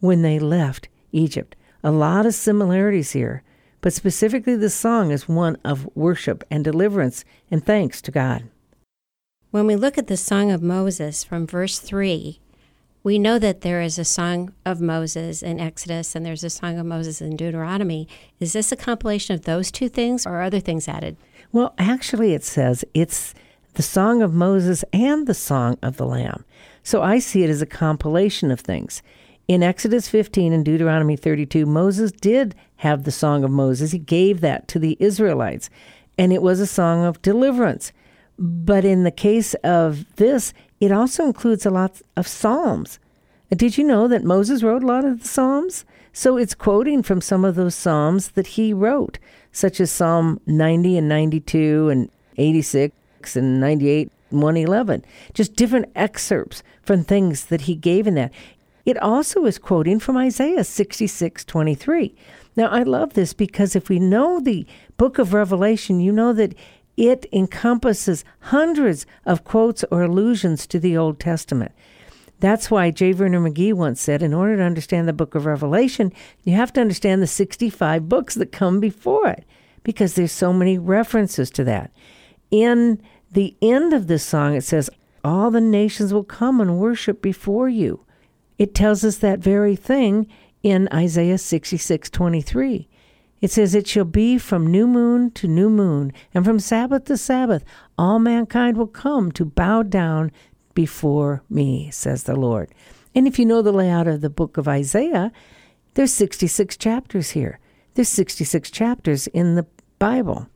when 0.00 0.22
they 0.22 0.38
left 0.38 0.88
Egypt. 1.12 1.56
A 1.82 1.90
lot 1.90 2.26
of 2.26 2.34
similarities 2.34 3.12
here, 3.12 3.42
but 3.80 3.92
specifically 3.92 4.56
the 4.56 4.70
song 4.70 5.10
is 5.10 5.28
one 5.28 5.56
of 5.64 5.88
worship 5.94 6.44
and 6.50 6.64
deliverance 6.64 7.24
and 7.50 7.64
thanks 7.64 8.00
to 8.02 8.10
God. 8.10 8.44
When 9.50 9.66
we 9.66 9.76
look 9.76 9.98
at 9.98 10.06
the 10.06 10.16
Song 10.16 10.52
of 10.52 10.62
Moses 10.62 11.24
from 11.24 11.46
verse 11.46 11.80
3, 11.80 12.38
we 13.02 13.18
know 13.18 13.38
that 13.38 13.62
there 13.62 13.80
is 13.80 13.98
a 13.98 14.04
Song 14.04 14.52
of 14.64 14.80
Moses 14.80 15.42
in 15.42 15.58
Exodus 15.58 16.14
and 16.14 16.24
there's 16.24 16.44
a 16.44 16.50
Song 16.50 16.78
of 16.78 16.86
Moses 16.86 17.20
in 17.20 17.36
Deuteronomy. 17.36 18.06
Is 18.38 18.52
this 18.52 18.70
a 18.70 18.76
compilation 18.76 19.34
of 19.34 19.42
those 19.42 19.72
two 19.72 19.88
things 19.88 20.24
or 20.24 20.40
other 20.40 20.60
things 20.60 20.86
added? 20.86 21.16
Well, 21.50 21.74
actually, 21.78 22.32
it 22.32 22.44
says 22.44 22.84
it's 22.94 23.34
the 23.74 23.82
Song 23.82 24.22
of 24.22 24.34
Moses 24.34 24.84
and 24.92 25.26
the 25.26 25.34
Song 25.34 25.78
of 25.82 25.96
the 25.96 26.06
Lamb. 26.06 26.44
So 26.82 27.02
I 27.02 27.18
see 27.18 27.44
it 27.44 27.50
as 27.50 27.62
a 27.62 27.66
compilation 27.66 28.50
of 28.50 28.60
things. 28.60 29.02
In 29.48 29.62
Exodus 29.62 30.08
15 30.08 30.52
and 30.52 30.64
Deuteronomy 30.64 31.16
32, 31.16 31.66
Moses 31.66 32.12
did 32.12 32.54
have 32.76 33.04
the 33.04 33.10
Song 33.10 33.44
of 33.44 33.50
Moses. 33.50 33.92
He 33.92 33.98
gave 33.98 34.40
that 34.40 34.68
to 34.68 34.78
the 34.78 34.96
Israelites, 35.00 35.70
and 36.16 36.32
it 36.32 36.42
was 36.42 36.60
a 36.60 36.66
song 36.66 37.04
of 37.04 37.20
deliverance. 37.22 37.92
But 38.38 38.84
in 38.84 39.04
the 39.04 39.10
case 39.10 39.54
of 39.64 40.04
this, 40.16 40.54
it 40.80 40.92
also 40.92 41.26
includes 41.26 41.66
a 41.66 41.70
lot 41.70 42.00
of 42.16 42.26
Psalms. 42.26 42.98
Did 43.50 43.76
you 43.76 43.84
know 43.84 44.06
that 44.08 44.24
Moses 44.24 44.62
wrote 44.62 44.82
a 44.82 44.86
lot 44.86 45.04
of 45.04 45.22
the 45.22 45.28
Psalms? 45.28 45.84
So 46.12 46.36
it's 46.36 46.54
quoting 46.54 47.02
from 47.02 47.20
some 47.20 47.44
of 47.44 47.56
those 47.56 47.74
Psalms 47.74 48.30
that 48.30 48.46
he 48.48 48.72
wrote, 48.72 49.18
such 49.52 49.80
as 49.80 49.90
Psalm 49.90 50.40
90 50.46 50.96
and 50.96 51.08
92 51.08 51.88
and 51.88 52.10
86 52.36 52.94
and 53.36 53.60
98, 53.60 54.10
111. 54.30 55.04
Just 55.34 55.56
different 55.56 55.90
excerpts 55.94 56.62
from 56.82 57.04
things 57.04 57.46
that 57.46 57.62
he 57.62 57.74
gave 57.74 58.06
in 58.06 58.14
that. 58.14 58.32
It 58.84 58.98
also 58.98 59.44
is 59.44 59.58
quoting 59.58 60.00
from 60.00 60.16
Isaiah 60.16 60.64
66 60.64 61.44
23. 61.44 62.14
Now, 62.56 62.68
I 62.68 62.82
love 62.82 63.14
this 63.14 63.32
because 63.32 63.76
if 63.76 63.88
we 63.88 63.98
know 63.98 64.40
the 64.40 64.66
book 64.96 65.18
of 65.18 65.32
Revelation, 65.32 66.00
you 66.00 66.12
know 66.12 66.32
that 66.32 66.54
it 66.96 67.26
encompasses 67.32 68.24
hundreds 68.40 69.06
of 69.24 69.44
quotes 69.44 69.84
or 69.90 70.02
allusions 70.02 70.66
to 70.66 70.78
the 70.78 70.96
Old 70.96 71.20
Testament. 71.20 71.72
That's 72.40 72.70
why 72.70 72.90
J. 72.90 73.12
Vernon 73.12 73.44
McGee 73.44 73.74
once 73.74 74.00
said 74.00 74.22
in 74.22 74.34
order 74.34 74.56
to 74.56 74.62
understand 74.62 75.06
the 75.06 75.12
book 75.12 75.34
of 75.34 75.46
Revelation, 75.46 76.12
you 76.42 76.54
have 76.54 76.72
to 76.72 76.80
understand 76.80 77.22
the 77.22 77.26
65 77.26 78.08
books 78.08 78.34
that 78.34 78.50
come 78.50 78.80
before 78.80 79.28
it 79.28 79.44
because 79.82 80.14
there's 80.14 80.32
so 80.32 80.52
many 80.52 80.78
references 80.78 81.50
to 81.50 81.64
that. 81.64 81.90
In 82.50 83.00
the 83.30 83.56
end 83.62 83.92
of 83.92 84.06
this 84.06 84.24
song, 84.24 84.54
it 84.54 84.64
says, 84.64 84.90
All 85.24 85.50
the 85.50 85.60
nations 85.60 86.12
will 86.12 86.24
come 86.24 86.60
and 86.60 86.78
worship 86.78 87.22
before 87.22 87.68
you. 87.68 88.04
It 88.58 88.74
tells 88.74 89.04
us 89.04 89.18
that 89.18 89.38
very 89.38 89.76
thing 89.76 90.26
in 90.62 90.88
Isaiah 90.92 91.38
66 91.38 92.10
23. 92.10 92.88
It 93.40 93.50
says, 93.50 93.74
It 93.74 93.86
shall 93.86 94.04
be 94.04 94.36
from 94.36 94.66
new 94.66 94.86
moon 94.86 95.30
to 95.32 95.48
new 95.48 95.70
moon, 95.70 96.12
and 96.34 96.44
from 96.44 96.60
Sabbath 96.60 97.04
to 97.06 97.16
Sabbath, 97.16 97.64
all 97.96 98.18
mankind 98.18 98.76
will 98.76 98.86
come 98.86 99.32
to 99.32 99.44
bow 99.44 99.82
down 99.82 100.30
before 100.74 101.42
me, 101.48 101.90
says 101.90 102.24
the 102.24 102.36
Lord. 102.36 102.70
And 103.14 103.26
if 103.26 103.38
you 103.38 103.46
know 103.46 103.62
the 103.62 103.72
layout 103.72 104.06
of 104.06 104.20
the 104.20 104.30
book 104.30 104.56
of 104.56 104.68
Isaiah, 104.68 105.32
there's 105.94 106.12
66 106.12 106.76
chapters 106.76 107.30
here. 107.30 107.58
There's 107.94 108.08
66 108.08 108.70
chapters 108.70 109.26
in 109.28 109.56
the 109.56 109.66
Bible. 109.98 110.48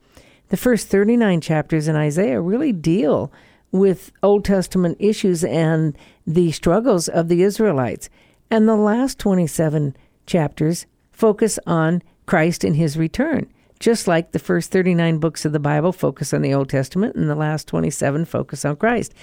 The 0.49 0.57
first 0.57 0.87
39 0.87 1.41
chapters 1.41 1.87
in 1.87 1.95
Isaiah 1.95 2.39
really 2.39 2.71
deal 2.71 3.31
with 3.71 4.11
Old 4.23 4.45
Testament 4.45 4.97
issues 4.99 5.43
and 5.43 5.97
the 6.25 6.51
struggles 6.51 7.07
of 7.07 7.27
the 7.27 7.41
Israelites. 7.41 8.09
And 8.51 8.69
the 8.69 8.75
last 8.75 9.19
27 9.19 9.97
chapters 10.25 10.85
focus 11.11 11.59
on 11.65 12.03
Christ 12.25 12.63
and 12.63 12.75
his 12.75 12.97
return, 12.97 13.51
just 13.79 14.07
like 14.07 14.31
the 14.31 14.39
first 14.39 14.71
39 14.71 15.17
books 15.17 15.45
of 15.45 15.51
the 15.51 15.59
Bible 15.59 15.91
focus 15.91 16.33
on 16.33 16.41
the 16.41 16.53
Old 16.53 16.69
Testament 16.69 17.15
and 17.15 17.29
the 17.29 17.35
last 17.35 17.67
27 17.67 18.25
focus 18.25 18.63
on 18.63 18.75
Christ. 18.75 19.13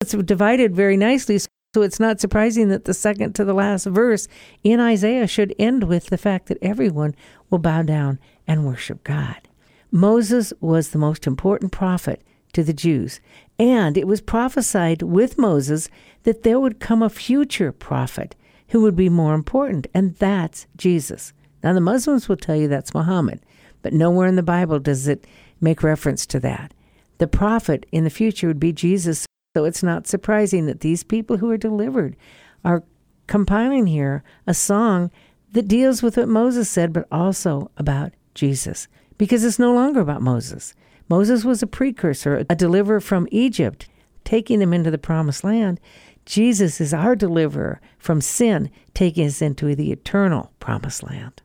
It's 0.00 0.12
divided 0.12 0.74
very 0.74 0.96
nicely, 0.96 1.38
so 1.38 1.82
it's 1.82 2.00
not 2.00 2.20
surprising 2.20 2.68
that 2.68 2.84
the 2.84 2.94
second 2.94 3.34
to 3.34 3.44
the 3.44 3.54
last 3.54 3.86
verse 3.86 4.28
in 4.62 4.80
Isaiah 4.80 5.26
should 5.26 5.54
end 5.58 5.84
with 5.84 6.06
the 6.06 6.18
fact 6.18 6.46
that 6.46 6.58
everyone 6.62 7.14
will 7.50 7.58
bow 7.58 7.82
down 7.82 8.18
and 8.46 8.66
worship 8.66 9.04
God. 9.04 9.49
Moses 9.90 10.52
was 10.60 10.90
the 10.90 10.98
most 10.98 11.26
important 11.26 11.72
prophet 11.72 12.22
to 12.52 12.62
the 12.62 12.72
Jews, 12.72 13.20
and 13.58 13.96
it 13.96 14.06
was 14.06 14.20
prophesied 14.20 15.02
with 15.02 15.38
Moses 15.38 15.88
that 16.22 16.42
there 16.42 16.60
would 16.60 16.80
come 16.80 17.02
a 17.02 17.10
future 17.10 17.72
prophet 17.72 18.36
who 18.68 18.80
would 18.82 18.96
be 18.96 19.08
more 19.08 19.34
important, 19.34 19.86
and 19.92 20.14
that's 20.16 20.66
Jesus. 20.76 21.32
Now, 21.62 21.72
the 21.72 21.80
Muslims 21.80 22.28
will 22.28 22.36
tell 22.36 22.56
you 22.56 22.68
that's 22.68 22.94
Muhammad, 22.94 23.40
but 23.82 23.92
nowhere 23.92 24.26
in 24.26 24.36
the 24.36 24.42
Bible 24.42 24.78
does 24.78 25.08
it 25.08 25.26
make 25.60 25.82
reference 25.82 26.24
to 26.26 26.40
that. 26.40 26.72
The 27.18 27.26
prophet 27.26 27.84
in 27.92 28.04
the 28.04 28.10
future 28.10 28.46
would 28.46 28.60
be 28.60 28.72
Jesus, 28.72 29.26
so 29.56 29.64
it's 29.64 29.82
not 29.82 30.06
surprising 30.06 30.66
that 30.66 30.80
these 30.80 31.02
people 31.02 31.38
who 31.38 31.50
are 31.50 31.56
delivered 31.56 32.16
are 32.64 32.84
compiling 33.26 33.86
here 33.86 34.22
a 34.46 34.54
song 34.54 35.10
that 35.52 35.68
deals 35.68 36.02
with 36.02 36.16
what 36.16 36.28
Moses 36.28 36.70
said, 36.70 36.92
but 36.92 37.06
also 37.10 37.70
about 37.76 38.12
Jesus, 38.34 38.88
because 39.20 39.44
it's 39.44 39.58
no 39.58 39.70
longer 39.74 40.00
about 40.00 40.22
Moses. 40.22 40.72
Moses 41.10 41.44
was 41.44 41.62
a 41.62 41.66
precursor, 41.66 42.46
a 42.48 42.56
deliverer 42.56 43.00
from 43.00 43.28
Egypt, 43.30 43.86
taking 44.24 44.60
them 44.60 44.72
into 44.72 44.90
the 44.90 44.96
promised 44.96 45.44
land. 45.44 45.78
Jesus 46.24 46.80
is 46.80 46.94
our 46.94 47.14
deliverer 47.14 47.82
from 47.98 48.22
sin, 48.22 48.70
taking 48.94 49.26
us 49.26 49.42
into 49.42 49.74
the 49.74 49.92
eternal 49.92 50.54
promised 50.58 51.02
land. 51.02 51.42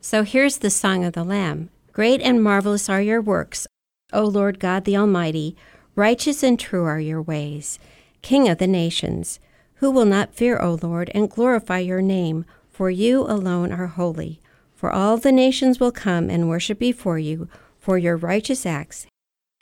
So 0.00 0.22
here's 0.22 0.58
the 0.58 0.70
Song 0.70 1.04
of 1.04 1.14
the 1.14 1.24
Lamb 1.24 1.68
Great 1.92 2.20
and 2.20 2.40
marvelous 2.40 2.88
are 2.88 3.02
your 3.02 3.20
works, 3.20 3.66
O 4.12 4.22
Lord 4.22 4.60
God 4.60 4.84
the 4.84 4.96
Almighty. 4.96 5.56
Righteous 5.96 6.44
and 6.44 6.60
true 6.60 6.84
are 6.84 7.00
your 7.00 7.20
ways, 7.20 7.80
King 8.22 8.48
of 8.48 8.58
the 8.58 8.68
nations. 8.68 9.40
Who 9.78 9.90
will 9.90 10.06
not 10.06 10.32
fear, 10.32 10.60
O 10.60 10.78
Lord, 10.80 11.10
and 11.12 11.28
glorify 11.28 11.80
your 11.80 12.02
name? 12.02 12.44
For 12.70 12.88
you 12.88 13.22
alone 13.22 13.72
are 13.72 13.88
holy. 13.88 14.40
For 14.84 14.92
all 14.92 15.16
the 15.16 15.32
nations 15.32 15.80
will 15.80 15.92
come 15.92 16.28
and 16.28 16.46
worship 16.46 16.78
before 16.78 17.18
you, 17.18 17.48
for 17.78 17.96
your 17.96 18.18
righteous 18.18 18.66
acts 18.66 19.06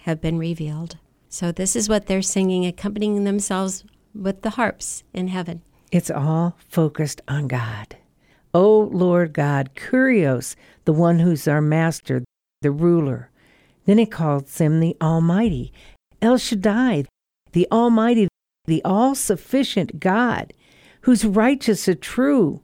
have 0.00 0.20
been 0.20 0.36
revealed. 0.36 0.98
So, 1.28 1.52
this 1.52 1.76
is 1.76 1.88
what 1.88 2.06
they're 2.06 2.22
singing, 2.22 2.66
accompanying 2.66 3.22
themselves 3.22 3.84
with 4.16 4.42
the 4.42 4.50
harps 4.50 5.04
in 5.14 5.28
heaven. 5.28 5.62
It's 5.92 6.10
all 6.10 6.56
focused 6.68 7.20
on 7.28 7.46
God. 7.46 7.94
O 8.52 8.90
Lord 8.92 9.32
God, 9.32 9.76
Kurios, 9.76 10.56
the 10.86 10.92
one 10.92 11.20
who's 11.20 11.46
our 11.46 11.62
master, 11.62 12.24
the 12.62 12.72
ruler. 12.72 13.30
Then 13.84 13.98
he 13.98 14.06
calls 14.06 14.58
him 14.58 14.80
the 14.80 14.96
Almighty, 15.00 15.72
El 16.20 16.36
Shaddai, 16.36 17.04
the 17.52 17.68
Almighty, 17.70 18.26
the 18.64 18.82
all 18.84 19.14
sufficient 19.14 20.00
God, 20.00 20.52
whose 21.02 21.24
righteous 21.24 21.86
are 21.86 21.94
true. 21.94 22.60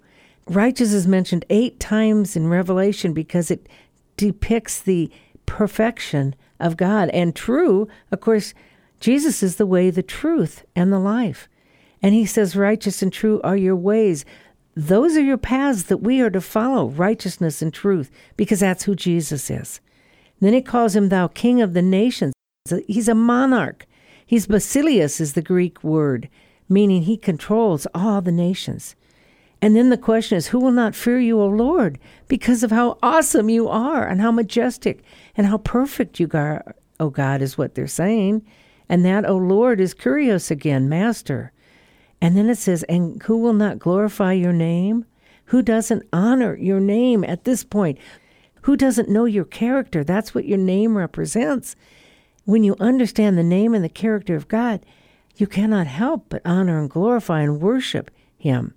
Righteous 0.48 0.92
is 0.92 1.06
mentioned 1.06 1.44
eight 1.50 1.78
times 1.78 2.34
in 2.34 2.48
Revelation 2.48 3.12
because 3.12 3.50
it 3.50 3.68
depicts 4.16 4.80
the 4.80 5.10
perfection 5.46 6.34
of 6.58 6.76
God. 6.76 7.10
And 7.10 7.34
true, 7.34 7.88
of 8.10 8.20
course, 8.20 8.54
Jesus 9.00 9.42
is 9.42 9.56
the 9.56 9.66
way, 9.66 9.90
the 9.90 10.02
truth, 10.02 10.64
and 10.74 10.92
the 10.92 10.98
life. 10.98 11.48
And 12.02 12.14
he 12.14 12.24
says, 12.24 12.56
Righteous 12.56 13.02
and 13.02 13.12
true 13.12 13.40
are 13.42 13.56
your 13.56 13.76
ways. 13.76 14.24
Those 14.74 15.16
are 15.16 15.22
your 15.22 15.38
paths 15.38 15.84
that 15.84 15.98
we 15.98 16.20
are 16.20 16.30
to 16.30 16.40
follow, 16.40 16.88
righteousness 16.88 17.60
and 17.60 17.74
truth, 17.74 18.10
because 18.36 18.60
that's 18.60 18.84
who 18.84 18.94
Jesus 18.94 19.50
is. 19.50 19.80
Then 20.40 20.52
he 20.52 20.62
calls 20.62 20.94
him 20.94 21.08
thou 21.08 21.28
king 21.28 21.60
of 21.60 21.74
the 21.74 21.82
nations. 21.82 22.32
He's 22.86 23.08
a 23.08 23.14
monarch. 23.14 23.86
He's 24.24 24.46
Basileus 24.46 25.20
is 25.20 25.32
the 25.32 25.42
Greek 25.42 25.82
word, 25.82 26.28
meaning 26.68 27.02
he 27.02 27.16
controls 27.16 27.86
all 27.94 28.20
the 28.20 28.30
nations. 28.30 28.94
And 29.60 29.74
then 29.74 29.90
the 29.90 29.98
question 29.98 30.38
is, 30.38 30.48
who 30.48 30.60
will 30.60 30.72
not 30.72 30.94
fear 30.94 31.18
you, 31.18 31.40
O 31.40 31.46
Lord, 31.46 31.98
because 32.28 32.62
of 32.62 32.70
how 32.70 32.98
awesome 33.02 33.48
you 33.48 33.68
are 33.68 34.06
and 34.06 34.20
how 34.20 34.30
majestic 34.30 35.02
and 35.36 35.46
how 35.46 35.58
perfect 35.58 36.20
you 36.20 36.28
are, 36.32 36.76
O 37.00 37.10
God, 37.10 37.42
is 37.42 37.58
what 37.58 37.74
they're 37.74 37.88
saying. 37.88 38.46
And 38.88 39.04
that, 39.04 39.28
O 39.28 39.36
Lord, 39.36 39.80
is 39.80 39.94
Kurios 39.94 40.50
again, 40.50 40.88
Master. 40.88 41.52
And 42.20 42.36
then 42.36 42.48
it 42.48 42.56
says, 42.56 42.84
And 42.84 43.22
who 43.24 43.38
will 43.38 43.52
not 43.52 43.78
glorify 43.78 44.32
your 44.32 44.52
name? 44.52 45.04
Who 45.46 45.62
doesn't 45.62 46.06
honor 46.12 46.56
your 46.56 46.80
name 46.80 47.24
at 47.24 47.44
this 47.44 47.64
point? 47.64 47.98
Who 48.62 48.76
doesn't 48.76 49.08
know 49.08 49.24
your 49.24 49.44
character? 49.44 50.04
That's 50.04 50.34
what 50.34 50.44
your 50.44 50.58
name 50.58 50.96
represents. 50.96 51.74
When 52.44 52.64
you 52.64 52.76
understand 52.78 53.36
the 53.36 53.42
name 53.42 53.74
and 53.74 53.84
the 53.84 53.88
character 53.88 54.36
of 54.36 54.48
God, 54.48 54.84
you 55.36 55.46
cannot 55.46 55.86
help 55.86 56.26
but 56.28 56.42
honor 56.44 56.78
and 56.78 56.90
glorify 56.90 57.42
and 57.42 57.60
worship 57.60 58.10
Him. 58.36 58.74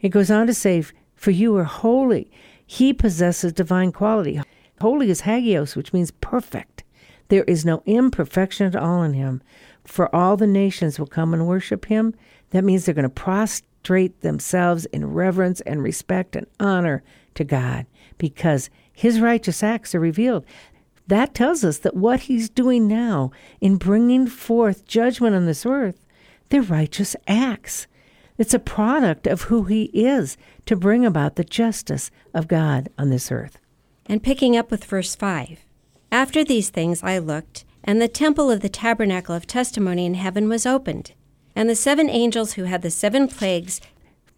It 0.00 0.10
goes 0.10 0.30
on 0.30 0.46
to 0.46 0.54
say, 0.54 0.84
For 1.14 1.30
you 1.30 1.56
are 1.56 1.64
holy. 1.64 2.30
He 2.66 2.92
possesses 2.92 3.52
divine 3.52 3.92
quality. 3.92 4.40
Holy 4.80 5.10
is 5.10 5.22
hagios, 5.22 5.76
which 5.76 5.92
means 5.92 6.10
perfect. 6.10 6.84
There 7.28 7.44
is 7.44 7.64
no 7.64 7.82
imperfection 7.86 8.66
at 8.66 8.76
all 8.76 9.02
in 9.02 9.14
him. 9.14 9.42
For 9.84 10.14
all 10.14 10.36
the 10.36 10.46
nations 10.46 10.98
will 10.98 11.06
come 11.06 11.32
and 11.32 11.46
worship 11.46 11.86
him. 11.86 12.14
That 12.50 12.64
means 12.64 12.84
they're 12.84 12.94
going 12.94 13.04
to 13.04 13.08
prostrate 13.08 14.20
themselves 14.20 14.84
in 14.86 15.12
reverence 15.12 15.60
and 15.62 15.82
respect 15.82 16.36
and 16.36 16.46
honor 16.60 17.02
to 17.34 17.44
God 17.44 17.86
because 18.18 18.70
his 18.92 19.20
righteous 19.20 19.62
acts 19.62 19.94
are 19.94 20.00
revealed. 20.00 20.44
That 21.06 21.34
tells 21.34 21.64
us 21.64 21.78
that 21.78 21.94
what 21.94 22.20
he's 22.20 22.48
doing 22.48 22.88
now 22.88 23.30
in 23.60 23.76
bringing 23.76 24.26
forth 24.26 24.86
judgment 24.86 25.36
on 25.36 25.46
this 25.46 25.64
earth, 25.64 26.04
they're 26.48 26.62
righteous 26.62 27.14
acts. 27.28 27.86
It's 28.38 28.54
a 28.54 28.58
product 28.58 29.26
of 29.26 29.42
who 29.42 29.64
he 29.64 29.84
is 29.84 30.36
to 30.66 30.76
bring 30.76 31.04
about 31.06 31.36
the 31.36 31.44
justice 31.44 32.10
of 32.34 32.48
God 32.48 32.88
on 32.98 33.10
this 33.10 33.32
earth. 33.32 33.58
And 34.06 34.22
picking 34.22 34.56
up 34.56 34.70
with 34.70 34.84
verse 34.84 35.14
5 35.14 35.60
After 36.12 36.44
these 36.44 36.68
things 36.68 37.02
I 37.02 37.18
looked, 37.18 37.64
and 37.82 38.00
the 38.00 38.08
temple 38.08 38.50
of 38.50 38.60
the 38.60 38.68
tabernacle 38.68 39.34
of 39.34 39.46
testimony 39.46 40.04
in 40.06 40.14
heaven 40.14 40.48
was 40.48 40.66
opened. 40.66 41.12
And 41.54 41.70
the 41.70 41.74
seven 41.74 42.10
angels 42.10 42.54
who 42.54 42.64
had 42.64 42.82
the 42.82 42.90
seven 42.90 43.28
plagues 43.28 43.80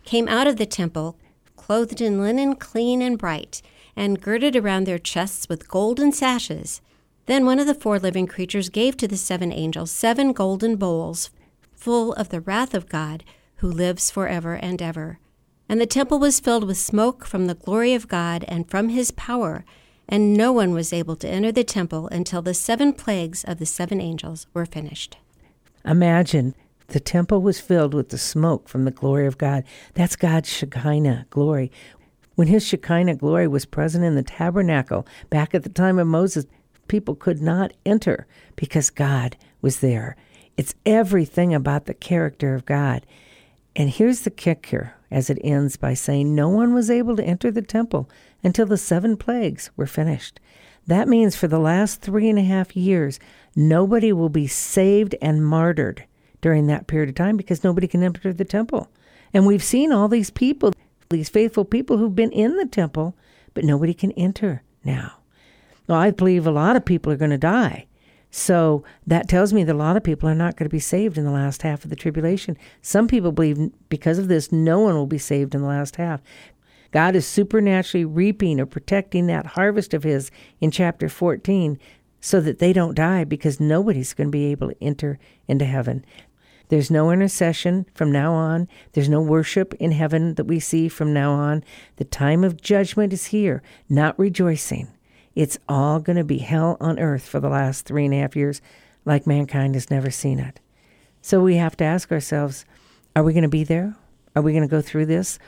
came 0.04 0.28
out 0.28 0.46
of 0.46 0.56
the 0.56 0.66
temple, 0.66 1.18
clothed 1.56 2.00
in 2.00 2.20
linen 2.20 2.54
clean 2.54 3.02
and 3.02 3.18
bright 3.18 3.60
and 3.96 4.20
girded 4.20 4.54
around 4.54 4.84
their 4.84 4.98
chests 4.98 5.48
with 5.48 5.68
golden 5.68 6.12
sashes. 6.12 6.80
Then 7.26 7.44
one 7.44 7.58
of 7.58 7.66
the 7.66 7.74
four 7.74 7.98
living 7.98 8.28
creatures 8.28 8.68
gave 8.68 8.96
to 8.98 9.08
the 9.08 9.16
seven 9.16 9.52
angels 9.52 9.90
seven 9.90 10.32
golden 10.32 10.76
bowls 10.76 11.30
full 11.74 12.12
of 12.14 12.28
the 12.28 12.40
wrath 12.40 12.74
of 12.74 12.88
God, 12.88 13.24
who 13.58 13.70
lives 13.70 14.10
forever 14.10 14.54
and 14.54 14.80
ever. 14.82 15.18
And 15.68 15.80
the 15.80 15.86
temple 15.86 16.18
was 16.18 16.40
filled 16.40 16.64
with 16.64 16.78
smoke 16.78 17.24
from 17.24 17.46
the 17.46 17.54
glory 17.54 17.94
of 17.94 18.08
God 18.08 18.44
and 18.48 18.68
from 18.68 18.88
his 18.88 19.10
power, 19.10 19.64
and 20.08 20.34
no 20.34 20.52
one 20.52 20.72
was 20.72 20.92
able 20.92 21.16
to 21.16 21.28
enter 21.28 21.52
the 21.52 21.64
temple 21.64 22.08
until 22.08 22.40
the 22.40 22.54
seven 22.54 22.92
plagues 22.92 23.44
of 23.44 23.58
the 23.58 23.66
seven 23.66 24.00
angels 24.00 24.46
were 24.54 24.64
finished. 24.64 25.18
Imagine 25.84 26.54
the 26.88 27.00
temple 27.00 27.42
was 27.42 27.60
filled 27.60 27.92
with 27.92 28.08
the 28.08 28.18
smoke 28.18 28.68
from 28.68 28.84
the 28.84 28.90
glory 28.90 29.26
of 29.26 29.36
God. 29.36 29.64
That's 29.92 30.16
God's 30.16 30.48
Shekinah 30.48 31.26
glory. 31.28 31.70
When 32.34 32.48
his 32.48 32.66
Shekinah 32.66 33.16
glory 33.16 33.46
was 33.48 33.66
present 33.66 34.04
in 34.04 34.14
the 34.14 34.22
tabernacle 34.22 35.06
back 35.28 35.54
at 35.54 35.64
the 35.64 35.68
time 35.68 35.98
of 35.98 36.06
Moses, 36.06 36.46
people 36.86 37.14
could 37.14 37.42
not 37.42 37.74
enter 37.84 38.26
because 38.56 38.88
God 38.88 39.36
was 39.60 39.80
there. 39.80 40.16
It's 40.56 40.74
everything 40.86 41.52
about 41.52 41.84
the 41.84 41.94
character 41.94 42.54
of 42.54 42.64
God. 42.64 43.04
And 43.78 43.90
here's 43.90 44.22
the 44.22 44.30
kicker 44.30 44.94
as 45.08 45.30
it 45.30 45.38
ends 45.44 45.76
by 45.76 45.94
saying, 45.94 46.34
No 46.34 46.48
one 46.48 46.74
was 46.74 46.90
able 46.90 47.14
to 47.14 47.24
enter 47.24 47.48
the 47.52 47.62
temple 47.62 48.10
until 48.42 48.66
the 48.66 48.76
seven 48.76 49.16
plagues 49.16 49.70
were 49.76 49.86
finished. 49.86 50.40
That 50.88 51.06
means 51.06 51.36
for 51.36 51.46
the 51.46 51.60
last 51.60 52.00
three 52.00 52.28
and 52.28 52.40
a 52.40 52.42
half 52.42 52.76
years, 52.76 53.20
nobody 53.54 54.12
will 54.12 54.30
be 54.30 54.48
saved 54.48 55.14
and 55.22 55.46
martyred 55.46 56.04
during 56.40 56.66
that 56.66 56.88
period 56.88 57.08
of 57.08 57.14
time 57.14 57.36
because 57.36 57.62
nobody 57.62 57.86
can 57.86 58.02
enter 58.02 58.32
the 58.32 58.44
temple. 58.44 58.90
And 59.32 59.46
we've 59.46 59.62
seen 59.62 59.92
all 59.92 60.08
these 60.08 60.30
people 60.30 60.72
these 61.08 61.28
faithful 61.28 61.64
people 61.64 61.98
who've 61.98 62.16
been 62.16 62.32
in 62.32 62.56
the 62.56 62.66
temple, 62.66 63.16
but 63.54 63.64
nobody 63.64 63.94
can 63.94 64.12
enter 64.12 64.62
now. 64.84 65.12
Well, 65.86 65.98
I 65.98 66.10
believe 66.10 66.46
a 66.46 66.50
lot 66.50 66.76
of 66.76 66.84
people 66.84 67.12
are 67.12 67.16
going 67.16 67.30
to 67.30 67.38
die. 67.38 67.86
So 68.30 68.84
that 69.06 69.28
tells 69.28 69.52
me 69.52 69.64
that 69.64 69.74
a 69.74 69.78
lot 69.78 69.96
of 69.96 70.04
people 70.04 70.28
are 70.28 70.34
not 70.34 70.56
going 70.56 70.68
to 70.68 70.74
be 70.74 70.80
saved 70.80 71.16
in 71.16 71.24
the 71.24 71.30
last 71.30 71.62
half 71.62 71.84
of 71.84 71.90
the 71.90 71.96
tribulation. 71.96 72.58
Some 72.82 73.08
people 73.08 73.32
believe 73.32 73.70
because 73.88 74.18
of 74.18 74.28
this, 74.28 74.52
no 74.52 74.80
one 74.80 74.94
will 74.94 75.06
be 75.06 75.18
saved 75.18 75.54
in 75.54 75.62
the 75.62 75.68
last 75.68 75.96
half. 75.96 76.20
God 76.90 77.14
is 77.14 77.26
supernaturally 77.26 78.04
reaping 78.04 78.60
or 78.60 78.66
protecting 78.66 79.26
that 79.26 79.46
harvest 79.46 79.94
of 79.94 80.02
His 80.02 80.30
in 80.60 80.70
chapter 80.70 81.08
14 81.08 81.78
so 82.20 82.40
that 82.40 82.58
they 82.58 82.72
don't 82.72 82.94
die 82.94 83.24
because 83.24 83.60
nobody's 83.60 84.14
going 84.14 84.28
to 84.28 84.32
be 84.32 84.46
able 84.46 84.68
to 84.68 84.82
enter 84.82 85.18
into 85.46 85.64
heaven. 85.64 86.04
There's 86.68 86.90
no 86.90 87.10
intercession 87.10 87.86
from 87.94 88.12
now 88.12 88.34
on. 88.34 88.68
There's 88.92 89.08
no 89.08 89.22
worship 89.22 89.72
in 89.74 89.92
heaven 89.92 90.34
that 90.34 90.44
we 90.44 90.60
see 90.60 90.88
from 90.88 91.14
now 91.14 91.32
on. 91.32 91.64
The 91.96 92.04
time 92.04 92.44
of 92.44 92.60
judgment 92.60 93.12
is 93.12 93.26
here, 93.26 93.62
not 93.88 94.18
rejoicing. 94.18 94.88
It's 95.34 95.58
all 95.68 96.00
going 96.00 96.16
to 96.16 96.24
be 96.24 96.38
hell 96.38 96.76
on 96.80 96.98
earth 96.98 97.26
for 97.26 97.40
the 97.40 97.48
last 97.48 97.84
three 97.84 98.04
and 98.04 98.14
a 98.14 98.18
half 98.18 98.36
years, 98.36 98.60
like 99.04 99.26
mankind 99.26 99.74
has 99.74 99.90
never 99.90 100.10
seen 100.10 100.38
it. 100.38 100.60
So 101.22 101.42
we 101.42 101.56
have 101.56 101.76
to 101.78 101.84
ask 101.84 102.10
ourselves 102.10 102.64
are 103.16 103.22
we 103.22 103.32
going 103.32 103.42
to 103.42 103.48
be 103.48 103.64
there? 103.64 103.96
Are 104.36 104.42
we 104.42 104.52
going 104.52 104.62
to 104.62 104.68
go 104.68 104.80
through 104.80 105.06
this? 105.06 105.38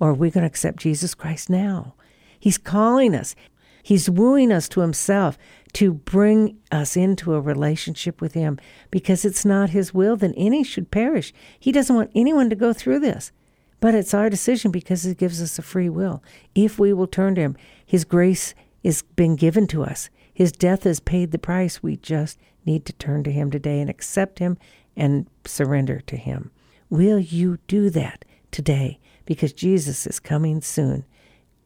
Or 0.00 0.10
are 0.10 0.14
we 0.14 0.30
going 0.30 0.42
to 0.42 0.48
accept 0.48 0.78
Jesus 0.78 1.14
Christ 1.14 1.48
now? 1.48 1.94
He's 2.38 2.58
calling 2.58 3.14
us, 3.14 3.36
He's 3.82 4.10
wooing 4.10 4.50
us 4.50 4.68
to 4.70 4.80
Himself 4.80 5.38
to 5.74 5.92
bring 5.92 6.58
us 6.72 6.96
into 6.96 7.34
a 7.34 7.40
relationship 7.40 8.20
with 8.20 8.34
Him 8.34 8.58
because 8.90 9.24
it's 9.24 9.44
not 9.44 9.70
His 9.70 9.94
will 9.94 10.16
that 10.16 10.34
any 10.36 10.64
should 10.64 10.90
perish. 10.90 11.32
He 11.60 11.70
doesn't 11.70 11.94
want 11.94 12.10
anyone 12.14 12.50
to 12.50 12.56
go 12.56 12.72
through 12.72 13.00
this. 13.00 13.30
But 13.80 13.94
it's 13.94 14.14
our 14.14 14.30
decision 14.30 14.70
because 14.70 15.02
He 15.02 15.14
gives 15.14 15.42
us 15.42 15.58
a 15.58 15.62
free 15.62 15.90
will. 15.90 16.22
If 16.54 16.78
we 16.78 16.92
will 16.92 17.06
turn 17.06 17.34
to 17.34 17.42
Him, 17.42 17.56
His 17.84 18.04
grace 18.04 18.54
is 18.84 19.02
been 19.02 19.34
given 19.34 19.66
to 19.66 19.82
us. 19.82 20.10
His 20.32 20.52
death 20.52 20.84
has 20.84 21.00
paid 21.00 21.32
the 21.32 21.38
price. 21.38 21.82
We 21.82 21.96
just 21.96 22.38
need 22.64 22.84
to 22.86 22.92
turn 22.92 23.24
to 23.24 23.32
Him 23.32 23.50
today 23.50 23.80
and 23.80 23.90
accept 23.90 24.38
Him 24.38 24.56
and 24.96 25.26
surrender 25.44 26.00
to 26.06 26.16
Him. 26.16 26.52
Will 26.90 27.18
you 27.18 27.58
do 27.66 27.90
that 27.90 28.24
today? 28.52 29.00
Because 29.24 29.52
Jesus 29.52 30.06
is 30.06 30.20
coming 30.20 30.60
soon. 30.60 31.04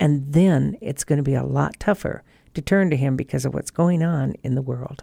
And 0.00 0.32
then 0.32 0.78
it's 0.80 1.04
going 1.04 1.16
to 1.16 1.24
be 1.24 1.34
a 1.34 1.44
lot 1.44 1.78
tougher 1.80 2.22
to 2.54 2.62
turn 2.62 2.88
to 2.90 2.96
Him 2.96 3.16
because 3.16 3.44
of 3.44 3.52
what's 3.52 3.70
going 3.70 4.02
on 4.02 4.34
in 4.42 4.54
the 4.54 4.62
world. 4.62 5.02